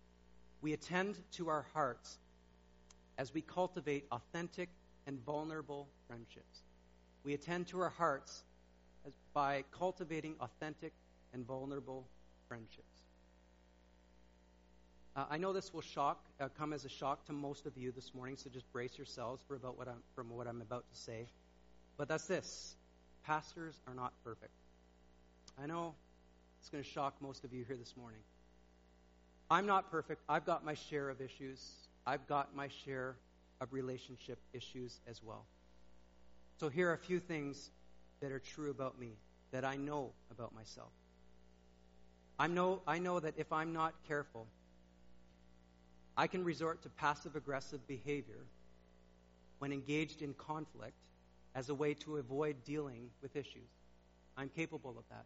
we 0.60 0.72
attend 0.72 1.16
to 1.32 1.48
our 1.48 1.66
hearts 1.72 2.18
as 3.18 3.34
we 3.34 3.42
cultivate 3.42 4.06
authentic 4.10 4.68
and 5.06 5.22
vulnerable 5.24 5.88
friendships. 6.06 6.62
We 7.24 7.34
attend 7.34 7.66
to 7.68 7.80
our 7.80 7.90
hearts 7.90 8.44
by 9.32 9.64
cultivating 9.76 10.36
authentic 10.40 10.92
and 11.32 11.46
vulnerable 11.46 12.06
friendships. 12.48 12.86
Uh, 15.14 15.24
I 15.28 15.36
know 15.36 15.52
this 15.52 15.74
will 15.74 15.82
shock, 15.82 16.24
uh, 16.40 16.48
come 16.56 16.72
as 16.72 16.84
a 16.84 16.88
shock 16.88 17.26
to 17.26 17.32
most 17.32 17.66
of 17.66 17.76
you 17.76 17.92
this 17.92 18.14
morning, 18.14 18.36
so 18.36 18.48
just 18.48 18.70
brace 18.72 18.96
yourselves 18.96 19.42
for 19.46 19.56
about 19.56 19.76
what 19.76 19.88
I'm, 19.88 20.02
from 20.14 20.30
what 20.30 20.46
I'm 20.46 20.62
about 20.62 20.84
to 20.88 20.98
say. 20.98 21.26
But 21.96 22.08
that's 22.08 22.26
this: 22.26 22.74
pastors 23.24 23.80
are 23.86 23.94
not 23.94 24.12
perfect. 24.24 24.52
I 25.62 25.66
know 25.66 25.94
it's 26.60 26.68
going 26.68 26.82
to 26.82 26.88
shock 26.88 27.14
most 27.20 27.44
of 27.44 27.52
you 27.52 27.64
here 27.64 27.76
this 27.76 27.96
morning. 27.96 28.20
I'm 29.50 29.66
not 29.66 29.90
perfect. 29.90 30.22
I've 30.28 30.46
got 30.46 30.64
my 30.64 30.74
share 30.74 31.10
of 31.10 31.20
issues. 31.20 31.60
I've 32.06 32.26
got 32.26 32.56
my 32.56 32.68
share 32.84 33.16
of 33.60 33.72
relationship 33.72 34.38
issues 34.52 34.98
as 35.06 35.22
well. 35.22 35.44
So 36.58 36.68
here 36.68 36.90
are 36.90 36.94
a 36.94 36.98
few 36.98 37.20
things 37.20 37.70
that 38.20 38.32
are 38.32 38.38
true 38.38 38.70
about 38.70 38.98
me 38.98 39.10
that 39.50 39.64
I 39.64 39.76
know 39.76 40.10
about 40.30 40.54
myself. 40.54 40.90
I 42.38 42.46
know, 42.46 42.80
I 42.86 42.98
know 42.98 43.20
that 43.20 43.34
if 43.36 43.52
I'm 43.52 43.72
not 43.72 43.94
careful, 44.08 44.46
I 46.16 46.26
can 46.26 46.44
resort 46.44 46.82
to 46.82 46.88
passive 46.88 47.36
aggressive 47.36 47.86
behavior 47.86 48.46
when 49.58 49.72
engaged 49.72 50.22
in 50.22 50.34
conflict 50.34 50.94
as 51.54 51.68
a 51.68 51.74
way 51.74 51.94
to 51.94 52.16
avoid 52.16 52.56
dealing 52.64 53.10
with 53.20 53.36
issues. 53.36 53.68
I'm 54.36 54.48
capable 54.48 54.90
of 54.90 55.04
that. 55.10 55.24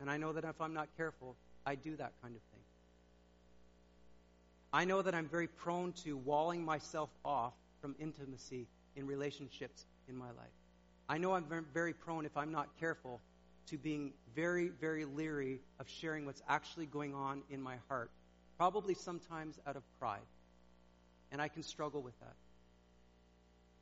And 0.00 0.10
I 0.10 0.16
know 0.16 0.32
that 0.32 0.44
if 0.44 0.60
I'm 0.60 0.74
not 0.74 0.88
careful, 0.96 1.36
I 1.64 1.74
do 1.74 1.96
that 1.96 2.12
kind 2.22 2.36
of 2.36 2.42
thing. 2.52 2.60
I 4.72 4.84
know 4.84 5.02
that 5.02 5.14
I'm 5.14 5.28
very 5.28 5.48
prone 5.48 5.92
to 6.04 6.16
walling 6.16 6.64
myself 6.64 7.10
off 7.24 7.54
from 7.80 7.94
intimacy 7.98 8.66
in 8.94 9.06
relationships 9.06 9.86
in 10.08 10.16
my 10.16 10.26
life. 10.26 10.54
I 11.08 11.18
know 11.18 11.34
I'm 11.34 11.46
very 11.72 11.92
prone, 11.92 12.26
if 12.26 12.36
I'm 12.36 12.52
not 12.52 12.68
careful, 12.78 13.20
to 13.68 13.78
being 13.78 14.12
very, 14.34 14.68
very 14.68 15.04
leery 15.04 15.60
of 15.80 15.88
sharing 15.88 16.26
what's 16.26 16.42
actually 16.48 16.86
going 16.86 17.14
on 17.14 17.42
in 17.50 17.60
my 17.60 17.76
heart, 17.88 18.10
probably 18.58 18.94
sometimes 18.94 19.58
out 19.66 19.76
of 19.76 19.82
pride. 19.98 20.20
And 21.32 21.40
I 21.40 21.48
can 21.48 21.62
struggle 21.62 22.02
with 22.02 22.18
that. 22.20 22.34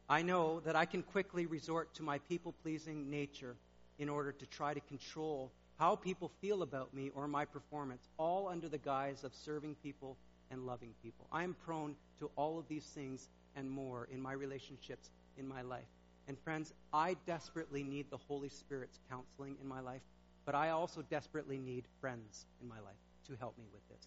I 0.09 0.23
know 0.23 0.61
that 0.61 0.77
I 0.77 0.85
can 0.85 1.03
quickly 1.03 1.47
resort 1.47 1.95
to 1.95 2.03
my 2.03 2.19
people 2.19 2.53
pleasing 2.63 3.11
nature 3.11 3.57
in 3.99 4.09
order 4.09 4.33
to 4.33 4.47
try 4.47 4.75
to 4.75 4.81
control 4.81 5.51
how 5.79 5.97
people 5.97 6.31
feel 6.41 6.63
about 6.63 6.93
me 6.95 7.11
or 7.15 7.27
my 7.27 7.45
performance, 7.45 8.09
all 8.19 8.49
under 8.49 8.69
the 8.69 8.79
guise 8.79 9.25
of 9.25 9.35
serving 9.35 9.77
people 9.83 10.17
and 10.51 10.67
loving 10.67 10.95
people. 11.03 11.27
I 11.33 11.43
am 11.43 11.55
prone 11.65 11.97
to 12.19 12.31
all 12.37 12.59
of 12.59 12.69
these 12.69 12.85
things 12.85 13.29
and 13.57 13.71
more 13.71 14.07
in 14.13 14.21
my 14.21 14.33
relationships 14.33 15.11
in 15.37 15.49
my 15.49 15.63
life. 15.63 15.89
And 16.29 16.39
friends, 16.39 16.73
I 16.93 17.17
desperately 17.27 17.83
need 17.83 18.11
the 18.11 18.19
Holy 18.29 18.49
Spirit's 18.49 18.99
counseling 19.11 19.57
in 19.61 19.67
my 19.67 19.81
life, 19.81 20.03
but 20.45 20.55
I 20.55 20.71
also 20.71 21.03
desperately 21.03 21.59
need 21.59 21.85
friends 22.01 22.47
in 22.61 22.69
my 22.69 22.81
life 22.81 22.95
to 23.29 23.37
help 23.41 23.57
me 23.59 23.65
with 23.73 23.87
this. 23.89 24.07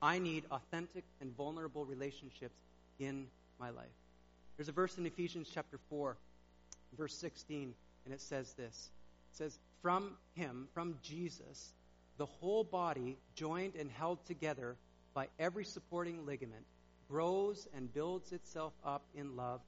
I 0.00 0.18
need 0.18 0.44
authentic 0.50 1.04
and 1.20 1.36
vulnerable 1.36 1.84
relationships 1.84 2.58
in 2.98 3.26
my 3.58 3.70
life. 3.70 3.86
There's 4.56 4.68
a 4.68 4.72
verse 4.72 4.96
in 4.96 5.04
Ephesians 5.04 5.50
chapter 5.52 5.78
4, 5.90 6.16
verse 6.96 7.14
16, 7.14 7.74
and 8.04 8.14
it 8.14 8.20
says 8.20 8.52
this. 8.54 8.90
It 9.32 9.36
says, 9.36 9.58
From 9.82 10.16
him, 10.34 10.68
from 10.72 10.96
Jesus, 11.02 11.72
the 12.16 12.26
whole 12.26 12.64
body, 12.64 13.18
joined 13.34 13.74
and 13.74 13.90
held 13.90 14.24
together 14.26 14.76
by 15.12 15.28
every 15.38 15.64
supporting 15.64 16.24
ligament, 16.24 16.64
grows 17.08 17.68
and 17.74 17.92
builds 17.92 18.32
itself 18.32 18.72
up 18.84 19.02
in 19.14 19.36
love 19.36 19.60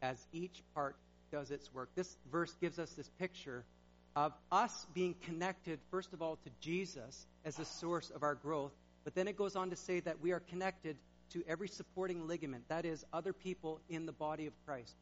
as 0.00 0.24
each 0.32 0.62
part 0.74 0.96
does 1.32 1.50
its 1.50 1.72
work. 1.74 1.88
This 1.94 2.16
verse 2.30 2.54
gives 2.60 2.78
us 2.78 2.92
this 2.92 3.10
picture 3.18 3.64
of 4.14 4.32
us 4.50 4.86
being 4.94 5.14
connected, 5.24 5.78
first 5.90 6.12
of 6.12 6.22
all, 6.22 6.36
to 6.36 6.50
Jesus 6.60 7.26
as 7.44 7.56
the 7.56 7.64
source 7.64 8.10
of 8.10 8.22
our 8.22 8.34
growth, 8.34 8.72
but 9.04 9.14
then 9.14 9.28
it 9.28 9.36
goes 9.36 9.56
on 9.56 9.70
to 9.70 9.76
say 9.76 10.00
that 10.00 10.20
we 10.20 10.32
are 10.32 10.40
connected 10.40 10.96
to 11.30 11.42
every 11.46 11.68
supporting 11.68 12.26
ligament, 12.26 12.64
that 12.68 12.84
is, 12.84 13.04
other 13.12 13.32
people 13.32 13.80
in 13.88 14.06
the 14.06 14.12
body 14.12 14.46
of 14.46 14.52
Christ. 14.64 14.94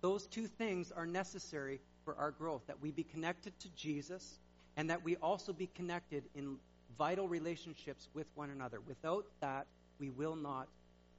Those 0.00 0.26
two 0.26 0.46
things 0.46 0.92
are 0.92 1.06
necessary 1.06 1.80
for 2.04 2.14
our 2.16 2.30
growth 2.30 2.66
that 2.66 2.80
we 2.80 2.90
be 2.90 3.04
connected 3.04 3.58
to 3.60 3.68
Jesus 3.70 4.38
and 4.76 4.90
that 4.90 5.02
we 5.02 5.16
also 5.16 5.52
be 5.52 5.68
connected 5.74 6.24
in 6.34 6.56
vital 6.98 7.28
relationships 7.28 8.08
with 8.14 8.26
one 8.34 8.50
another. 8.50 8.80
Without 8.80 9.26
that, 9.40 9.66
we 9.98 10.10
will 10.10 10.36
not 10.36 10.68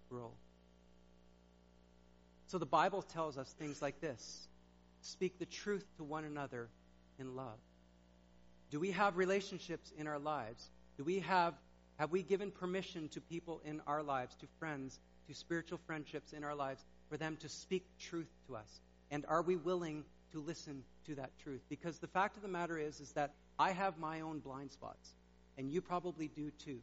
grow. 0.10 0.32
So 2.48 2.58
the 2.58 2.66
Bible 2.66 3.02
tells 3.02 3.38
us 3.38 3.54
things 3.58 3.82
like 3.82 4.00
this 4.02 4.48
speak 5.02 5.38
the 5.40 5.46
truth 5.46 5.86
to 5.98 6.04
one 6.04 6.26
another 6.26 6.68
in 7.20 7.36
love. 7.36 7.60
Do 8.72 8.80
we 8.80 8.92
have 8.92 9.18
relationships 9.18 9.92
in 9.98 10.08
our 10.08 10.20
lives? 10.20 10.70
Do 10.98 11.04
we 11.04 11.20
have 11.20 11.54
have 11.98 12.12
we 12.12 12.24
given 12.24 12.52
permission 12.52 13.08
to 13.10 13.22
people 13.22 13.62
in 13.66 13.82
our 13.88 14.04
lives, 14.04 14.36
to 14.36 14.48
friends, 14.60 15.00
to 15.28 15.34
spiritual 15.34 15.80
friendships 15.86 16.34
in 16.34 16.44
our 16.44 16.56
lives 16.56 16.84
for 17.10 17.18
them 17.18 17.38
to 17.42 17.50
speak 17.50 17.86
truth 18.00 18.30
to 18.48 18.56
us? 18.56 18.82
And 19.12 19.26
are 19.28 19.42
we 19.42 19.56
willing 19.56 20.04
to 20.32 20.40
listen 20.40 20.84
to 21.06 21.16
that 21.16 21.32
truth? 21.44 21.62
Because 21.70 22.00
the 22.00 22.08
fact 22.08 22.36
of 22.36 22.42
the 22.42 22.50
matter 22.50 22.78
is 22.78 23.00
is 23.00 23.12
that 23.14 23.32
I 23.58 23.72
have 23.72 23.98
my 23.98 24.22
own 24.22 24.40
blind 24.40 24.72
spots, 24.72 25.14
and 25.58 25.72
you 25.72 25.82
probably 25.82 26.28
do 26.28 26.52
too. 26.64 26.80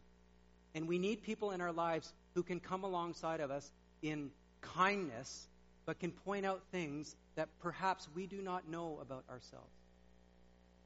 And 0.75 0.89
we 0.89 0.99
need 0.99 1.23
people 1.23 1.51
in 1.51 1.61
our 1.61 1.73
lives 1.73 2.13
who 2.35 2.43
can 2.43 2.61
come 2.61 2.85
alongside 2.85 3.41
of 3.41 3.51
us 3.51 3.71
in 4.01 4.31
kindness 4.63 5.49
but 5.85 5.99
can 5.99 6.13
point 6.13 6.47
out 6.47 6.63
things 6.71 7.17
that 7.35 7.49
perhaps 7.61 8.09
we 8.15 8.27
do 8.27 8.41
not 8.41 8.69
know 8.69 8.99
about 9.03 9.25
ourselves. 9.29 9.73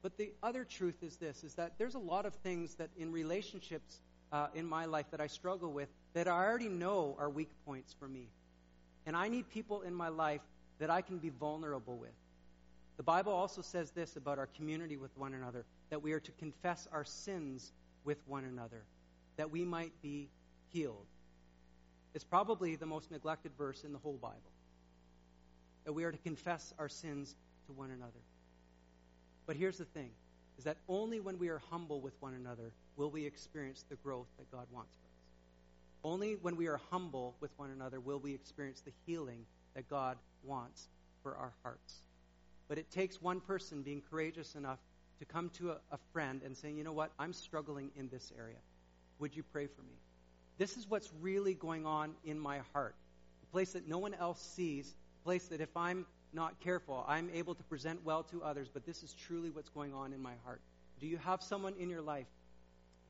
But 0.01 0.17
the 0.17 0.31
other 0.41 0.63
truth 0.63 1.03
is 1.03 1.17
this 1.17 1.43
is 1.43 1.55
that 1.55 1.73
there's 1.77 1.95
a 1.95 1.99
lot 1.99 2.25
of 2.25 2.33
things 2.35 2.75
that 2.75 2.89
in 2.97 3.11
relationships 3.11 3.99
uh, 4.31 4.47
in 4.55 4.65
my 4.65 4.85
life 4.85 5.05
that 5.11 5.21
I 5.21 5.27
struggle 5.27 5.71
with 5.71 5.89
that 6.13 6.27
I 6.27 6.45
already 6.45 6.69
know 6.69 7.15
are 7.19 7.29
weak 7.29 7.49
points 7.65 7.95
for 7.99 8.07
me. 8.07 8.27
And 9.05 9.15
I 9.15 9.27
need 9.27 9.49
people 9.49 9.81
in 9.81 9.93
my 9.93 10.09
life 10.09 10.41
that 10.79 10.89
I 10.89 11.01
can 11.01 11.17
be 11.17 11.29
vulnerable 11.29 11.97
with. 11.97 12.11
The 12.97 13.03
Bible 13.03 13.31
also 13.31 13.61
says 13.61 13.91
this 13.91 14.15
about 14.15 14.39
our 14.39 14.47
community 14.57 14.97
with 14.97 15.15
one 15.17 15.33
another 15.33 15.65
that 15.89 16.01
we 16.01 16.11
are 16.13 16.19
to 16.19 16.31
confess 16.33 16.87
our 16.91 17.05
sins 17.05 17.71
with 18.03 18.17
one 18.27 18.43
another, 18.43 18.81
that 19.37 19.51
we 19.51 19.63
might 19.63 19.93
be 20.01 20.29
healed. 20.69 21.05
It's 22.13 22.23
probably 22.23 22.75
the 22.75 22.85
most 22.85 23.11
neglected 23.11 23.51
verse 23.57 23.83
in 23.83 23.93
the 23.93 23.99
whole 23.99 24.17
Bible 24.21 24.51
that 25.85 25.93
we 25.93 26.03
are 26.03 26.11
to 26.11 26.17
confess 26.17 26.73
our 26.77 26.89
sins 26.89 27.33
to 27.65 27.71
one 27.71 27.91
another. 27.91 28.11
But 29.45 29.55
here's 29.55 29.77
the 29.77 29.85
thing 29.85 30.09
is 30.57 30.65
that 30.65 30.75
only 30.89 31.21
when 31.21 31.39
we 31.39 31.47
are 31.47 31.61
humble 31.69 32.01
with 32.01 32.13
one 32.19 32.33
another 32.33 32.73
will 32.97 33.09
we 33.09 33.25
experience 33.25 33.85
the 33.89 33.95
growth 33.97 34.27
that 34.37 34.51
God 34.51 34.65
wants 34.73 34.95
for 34.95 35.07
us. 35.07 36.13
Only 36.13 36.35
when 36.41 36.57
we 36.57 36.67
are 36.67 36.81
humble 36.91 37.35
with 37.39 37.51
one 37.57 37.69
another 37.69 37.99
will 37.99 38.19
we 38.19 38.33
experience 38.33 38.81
the 38.81 38.91
healing 39.05 39.45
that 39.75 39.89
God 39.89 40.17
wants 40.43 40.89
for 41.23 41.35
our 41.35 41.53
hearts. 41.63 41.95
But 42.67 42.77
it 42.77 42.91
takes 42.91 43.21
one 43.21 43.39
person 43.39 43.81
being 43.81 44.01
courageous 44.09 44.55
enough 44.55 44.79
to 45.19 45.25
come 45.25 45.49
to 45.51 45.71
a, 45.71 45.77
a 45.91 45.97
friend 46.11 46.41
and 46.43 46.55
saying, 46.55 46.77
you 46.77 46.83
know 46.83 46.91
what, 46.91 47.11
I'm 47.17 47.33
struggling 47.33 47.91
in 47.95 48.09
this 48.09 48.31
area. 48.37 48.57
Would 49.19 49.35
you 49.35 49.43
pray 49.43 49.67
for 49.67 49.81
me? 49.81 49.95
This 50.57 50.77
is 50.77 50.89
what's 50.89 51.09
really 51.21 51.53
going 51.53 51.85
on 51.85 52.13
in 52.25 52.39
my 52.39 52.59
heart. 52.73 52.95
A 53.43 53.51
place 53.51 53.71
that 53.73 53.87
no 53.87 53.99
one 53.99 54.13
else 54.15 54.41
sees 54.41 54.93
a 55.21 55.23
place 55.23 55.45
that 55.47 55.61
if 55.61 55.75
I'm 55.75 56.05
not 56.33 56.59
careful, 56.59 57.05
I'm 57.07 57.29
able 57.33 57.55
to 57.55 57.63
present 57.63 58.03
well 58.03 58.23
to 58.23 58.43
others, 58.43 58.67
but 58.71 58.85
this 58.85 59.03
is 59.03 59.13
truly 59.13 59.49
what's 59.49 59.69
going 59.69 59.93
on 59.93 60.13
in 60.13 60.21
my 60.21 60.33
heart. 60.43 60.61
Do 60.99 61.07
you 61.07 61.17
have 61.17 61.41
someone 61.41 61.73
in 61.79 61.89
your 61.89 62.01
life 62.01 62.27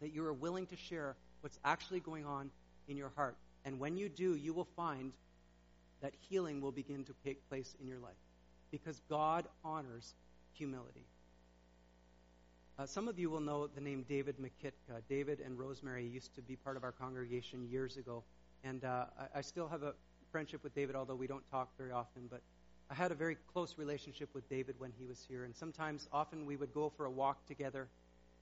that 0.02 0.14
you 0.14 0.26
are 0.26 0.34
willing 0.34 0.66
to 0.68 0.76
share 0.76 1.16
what's 1.42 1.60
actually 1.64 2.00
going 2.00 2.26
on 2.26 2.50
in 2.88 2.98
your 2.98 3.12
heart? 3.16 3.36
And 3.66 3.80
when 3.80 3.98
you 3.98 4.10
do, 4.10 4.36
you 4.36 4.54
will 4.54 4.68
find 4.76 5.12
that 6.02 6.14
healing 6.30 6.62
will 6.62 6.72
begin 6.72 7.04
to 7.06 7.14
take 7.26 7.48
place 7.50 7.76
in 7.82 7.88
your 7.88 8.00
life 8.00 8.16
because 8.72 9.02
God 9.10 9.46
honors 9.64 10.14
humility. 10.54 11.06
Uh, 12.80 12.86
some 12.86 13.08
of 13.08 13.18
you 13.18 13.30
will 13.30 13.40
know 13.40 13.66
the 13.66 13.82
name 13.82 14.06
David 14.08 14.36
McKitka. 14.38 15.02
David 15.10 15.40
and 15.40 15.58
Rosemary 15.58 16.06
used 16.06 16.36
to 16.36 16.42
be 16.42 16.56
part 16.56 16.78
of 16.78 16.84
our 16.84 16.92
congregation 16.92 17.68
years 17.72 17.98
ago, 17.98 18.24
and 18.64 18.84
uh, 18.86 19.06
I, 19.20 19.40
I, 19.40 19.42
still 19.42 19.68
have 19.68 19.82
a 19.82 19.96
friendship 20.32 20.64
with 20.64 20.76
David, 20.76 20.96
although 20.96 21.16
we 21.16 21.26
don't 21.26 21.50
talk 21.50 21.70
very 21.76 21.92
often. 21.92 22.28
But 22.30 22.42
I 22.92 22.94
had 22.94 23.12
a 23.12 23.16
very 23.16 23.36
close 23.52 23.80
relationship 23.80 24.30
with 24.36 24.48
David 24.48 24.76
when 24.78 24.92
he 25.00 25.08
was 25.08 25.26
here, 25.28 25.44
and 25.44 25.56
sometimes, 25.56 26.08
often, 26.14 26.46
we 26.46 26.56
would 26.56 26.72
go 26.72 26.92
for 26.96 27.06
a 27.06 27.12
walk 27.12 27.44
together, 27.48 27.88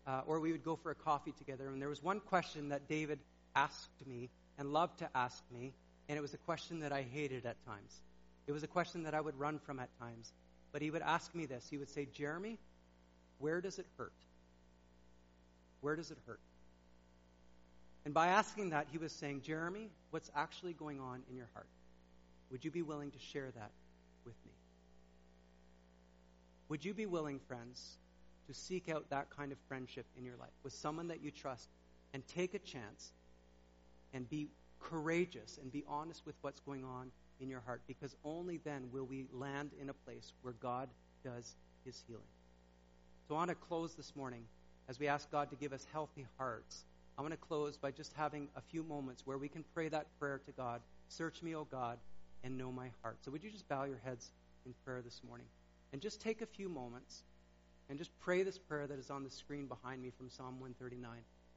uh, 0.07 0.21
or 0.25 0.39
we 0.39 0.51
would 0.51 0.63
go 0.63 0.75
for 0.75 0.91
a 0.91 0.95
coffee 0.95 1.33
together. 1.37 1.67
And 1.67 1.81
there 1.81 1.89
was 1.89 2.03
one 2.03 2.19
question 2.19 2.69
that 2.69 2.87
David 2.87 3.19
asked 3.55 4.05
me 4.05 4.29
and 4.57 4.71
loved 4.71 4.99
to 4.99 5.09
ask 5.15 5.43
me, 5.51 5.73
and 6.07 6.17
it 6.17 6.21
was 6.21 6.33
a 6.33 6.37
question 6.39 6.79
that 6.81 6.91
I 6.91 7.01
hated 7.01 7.45
at 7.45 7.63
times. 7.65 8.01
It 8.47 8.51
was 8.51 8.63
a 8.63 8.67
question 8.67 9.03
that 9.03 9.13
I 9.13 9.21
would 9.21 9.37
run 9.39 9.59
from 9.59 9.79
at 9.79 9.89
times. 9.99 10.31
But 10.71 10.81
he 10.81 10.91
would 10.91 11.01
ask 11.01 11.33
me 11.33 11.45
this. 11.45 11.65
He 11.69 11.77
would 11.77 11.89
say, 11.89 12.07
Jeremy, 12.13 12.57
where 13.39 13.61
does 13.61 13.79
it 13.79 13.85
hurt? 13.97 14.13
Where 15.81 15.95
does 15.95 16.11
it 16.11 16.17
hurt? 16.27 16.39
And 18.03 18.13
by 18.13 18.27
asking 18.27 18.69
that, 18.69 18.87
he 18.91 18.97
was 18.97 19.11
saying, 19.11 19.41
Jeremy, 19.41 19.89
what's 20.11 20.29
actually 20.35 20.73
going 20.73 20.99
on 20.99 21.23
in 21.29 21.35
your 21.35 21.47
heart? 21.53 21.67
Would 22.51 22.63
you 22.63 22.71
be 22.71 22.83
willing 22.83 23.11
to 23.11 23.19
share 23.19 23.51
that 23.55 23.71
with 24.25 24.35
me? 24.45 24.51
Would 26.69 26.85
you 26.85 26.93
be 26.93 27.05
willing, 27.05 27.39
friends, 27.47 27.97
to 28.47 28.53
seek 28.53 28.89
out 28.89 29.09
that 29.09 29.29
kind 29.35 29.51
of 29.51 29.57
friendship 29.67 30.05
in 30.17 30.25
your 30.25 30.35
life 30.37 30.53
with 30.63 30.73
someone 30.73 31.07
that 31.07 31.21
you 31.23 31.31
trust 31.31 31.69
and 32.13 32.25
take 32.27 32.53
a 32.53 32.59
chance 32.59 33.11
and 34.13 34.29
be 34.29 34.47
courageous 34.79 35.59
and 35.61 35.71
be 35.71 35.83
honest 35.87 36.25
with 36.25 36.35
what's 36.41 36.59
going 36.59 36.83
on 36.83 37.11
in 37.39 37.49
your 37.49 37.61
heart? 37.61 37.81
Because 37.87 38.15
only 38.23 38.57
then 38.63 38.89
will 38.91 39.05
we 39.05 39.25
land 39.33 39.71
in 39.81 39.89
a 39.89 39.93
place 39.93 40.33
where 40.41 40.53
God 40.61 40.89
does 41.23 41.55
his 41.85 42.01
healing. 42.07 42.23
So 43.27 43.35
I 43.35 43.37
want 43.39 43.49
to 43.49 43.55
close 43.55 43.95
this 43.95 44.15
morning 44.15 44.43
as 44.87 44.99
we 44.99 45.07
ask 45.07 45.31
God 45.31 45.49
to 45.49 45.55
give 45.55 45.73
us 45.73 45.85
healthy 45.91 46.25
hearts 46.37 46.85
I 47.17 47.21
want 47.21 47.31
to 47.31 47.37
close 47.37 47.77
by 47.77 47.91
just 47.91 48.11
having 48.17 48.49
a 48.57 48.61
few 48.61 48.83
moments 48.83 49.25
where 49.25 49.37
we 49.37 49.47
can 49.47 49.63
pray 49.73 49.87
that 49.87 50.05
prayer 50.19 50.41
to 50.45 50.51
God 50.51 50.81
Search 51.09 51.41
me, 51.41 51.55
O 51.55 51.65
God, 51.65 51.97
and 52.43 52.57
know 52.57 52.71
my 52.71 52.89
heart. 53.01 53.17
So, 53.23 53.31
would 53.31 53.43
you 53.43 53.51
just 53.51 53.67
bow 53.69 53.83
your 53.83 53.99
heads 54.03 54.31
in 54.65 54.73
prayer 54.83 55.01
this 55.01 55.21
morning? 55.27 55.45
And 55.93 56.01
just 56.01 56.21
take 56.21 56.41
a 56.41 56.45
few 56.45 56.67
moments 56.67 57.23
and 57.89 57.97
just 57.97 58.11
pray 58.19 58.43
this 58.43 58.57
prayer 58.57 58.87
that 58.87 58.99
is 58.99 59.09
on 59.09 59.23
the 59.23 59.29
screen 59.29 59.67
behind 59.67 60.01
me 60.01 60.11
from 60.17 60.29
Psalm 60.29 60.59
139. 60.59 61.11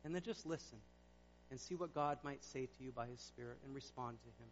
And 0.04 0.14
then 0.14 0.22
just 0.22 0.46
listen 0.46 0.78
and 1.50 1.58
see 1.58 1.74
what 1.74 1.94
God 1.94 2.18
might 2.22 2.44
say 2.44 2.66
to 2.66 2.84
you 2.84 2.92
by 2.92 3.06
His 3.06 3.20
Spirit 3.20 3.58
and 3.64 3.74
respond 3.74 4.18
to 4.22 4.28
Him. 4.42 4.46